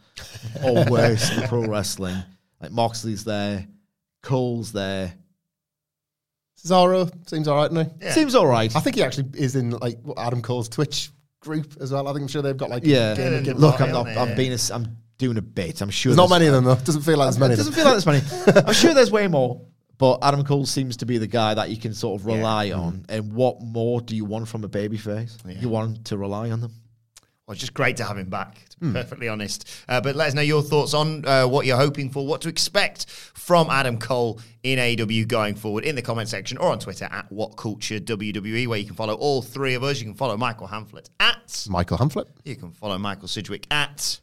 or 0.64 0.86
worse 0.90 1.32
in 1.32 1.48
pro 1.48 1.62
wrestling. 1.68 2.24
Like 2.64 2.72
Moxley's 2.72 3.26
there, 3.26 3.68
Cole's 4.22 4.72
there. 4.72 5.14
Cesaro 6.58 7.12
seems 7.28 7.50
all 7.50 7.58
right, 7.58 7.70
doesn't 7.70 8.02
he? 8.02 8.10
Seems 8.12 8.36
all 8.36 8.48
right. 8.48 8.74
I 8.74 8.80
think 8.80 8.96
he 8.96 9.04
actually 9.04 9.38
is 9.38 9.58
in 9.58 9.72
like 9.72 10.00
what 10.02 10.18
Adam 10.18 10.42
Cole's 10.42 10.70
Twitch 10.70 11.12
group 11.42 11.76
as 11.82 11.92
well. 11.92 12.08
I 12.08 12.14
think 12.14 12.22
I'm 12.22 12.28
sure 12.30 12.42
they've 12.42 12.56
got 12.56 12.70
like 12.70 12.84
Yeah. 12.86 13.16
game 13.16 13.34
of 13.34 13.44
Give 13.44 13.60
Look, 13.60 13.82
I'm 13.82 13.92
not. 13.92 14.08
I'm 14.08 14.34
being. 14.38 14.54
A, 14.54 14.58
I'm 14.74 14.96
doing 15.18 15.36
a 15.38 15.42
bit. 15.42 15.82
I'm 15.82 15.90
sure 15.90 16.12
There's 16.12 16.18
not 16.18 16.30
many 16.30 16.48
of 16.48 16.54
them 16.54 16.64
though. 16.64 16.76
Doesn't 16.86 17.02
feel 17.02 17.18
like 17.18 17.26
there's 17.26 17.40
many. 17.40 17.58
Doesn't 17.58 17.74
feel 17.74 17.84
like 17.84 18.02
there's 18.02 18.06
many. 18.06 18.62
I'm 18.66 18.74
sure 18.74 18.94
there's 18.94 19.12
way 19.12 19.28
more. 19.28 19.62
But 19.98 20.20
Adam 20.24 20.46
Cole 20.46 20.66
seems 20.66 20.98
to 20.98 21.06
be 21.06 21.18
the 21.18 21.28
guy 21.28 21.54
that 21.54 21.70
you 21.70 21.78
can 21.78 21.94
sort 21.94 22.20
of 22.20 22.26
rely 22.26 22.70
mm-hmm. 22.70 22.80
on. 22.80 23.06
And 23.10 23.34
what 23.34 23.62
more 23.62 24.00
do 24.00 24.16
you 24.16 24.24
want 24.24 24.48
from 24.48 24.64
a 24.64 24.70
babyface? 24.70 25.62
You 25.62 25.68
want 25.68 26.06
to 26.06 26.18
rely 26.18 26.50
on 26.50 26.62
them. 26.62 26.72
Well, 27.46 27.54
it's 27.54 27.60
just 27.60 27.74
great 27.74 27.98
to 27.98 28.06
have 28.06 28.18
him 28.18 28.30
back, 28.30 28.70
to 28.70 28.80
be 28.80 28.94
perfectly 28.94 29.28
honest. 29.28 29.70
Uh, 29.90 30.00
but 30.00 30.16
let 30.16 30.30
us 30.30 30.34
know 30.34 30.42
your 30.42 30.62
thoughts 30.62 30.94
on 30.94 31.26
uh, 31.26 31.46
what 31.46 31.66
you're 31.66 31.76
hoping 31.78 32.10
for, 32.10 32.26
what 32.26 32.40
to 32.42 32.50
expect 32.50 33.10
from 33.10 33.70
Adam 33.70 33.98
Cole 34.00 34.40
in 34.64 34.80
AW 34.80 35.26
going 35.28 35.54
forward 35.56 35.84
in 35.84 35.96
the 35.96 36.02
comment 36.02 36.30
section 36.30 36.58
or 36.58 36.72
on 36.72 36.80
Twitter 36.80 37.10
at 37.12 37.30
What 37.30 37.58
Culture 37.58 38.00
WWE, 38.00 38.68
where 38.68 38.80
you 38.80 38.86
can 38.86 38.96
follow 38.96 39.16
all 39.16 39.42
three 39.42 39.74
of 39.74 39.84
us. 39.84 40.00
You 40.00 40.06
can 40.06 40.14
follow 40.14 40.38
Michael 40.38 40.70
Hamflett 40.70 41.10
at. 41.20 41.66
Michael 41.70 41.98
Hamflett. 41.98 42.28
You 42.46 42.56
can 42.56 42.72
follow 42.72 42.98
Michael 42.98 43.28
Sidgwick 43.28 43.68
at. 43.70 44.22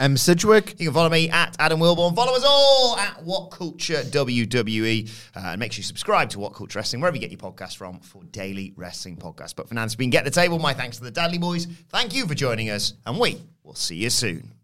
M. 0.00 0.16
Sidgwick. 0.16 0.80
You 0.80 0.86
can 0.86 0.94
follow 0.94 1.10
me 1.10 1.28
at 1.28 1.54
Adam 1.58 1.78
Wilborn. 1.78 2.16
Follow 2.16 2.34
us 2.34 2.44
all 2.44 2.96
at 2.96 3.22
What 3.22 3.50
Culture 3.50 4.02
WWE. 4.02 5.10
Uh, 5.36 5.40
and 5.40 5.60
make 5.60 5.72
sure 5.72 5.80
you 5.80 5.84
subscribe 5.84 6.30
to 6.30 6.40
What 6.40 6.54
Culture 6.54 6.78
Wrestling, 6.78 7.00
wherever 7.00 7.16
you 7.16 7.20
get 7.20 7.30
your 7.30 7.38
podcast 7.38 7.76
from, 7.76 8.00
for 8.00 8.24
daily 8.24 8.72
wrestling 8.76 9.16
podcasts. 9.16 9.54
But 9.54 9.68
for 9.68 9.74
now, 9.74 9.84
it's 9.84 9.94
been 9.94 10.10
Get 10.10 10.24
the 10.24 10.30
Table. 10.30 10.58
My 10.58 10.72
thanks 10.72 10.96
to 10.96 11.04
the 11.04 11.10
Dudley 11.10 11.38
Boys. 11.38 11.66
Thank 11.90 12.14
you 12.14 12.26
for 12.26 12.34
joining 12.34 12.70
us, 12.70 12.94
and 13.06 13.20
we 13.20 13.42
will 13.62 13.74
see 13.74 13.96
you 13.96 14.10
soon. 14.10 14.59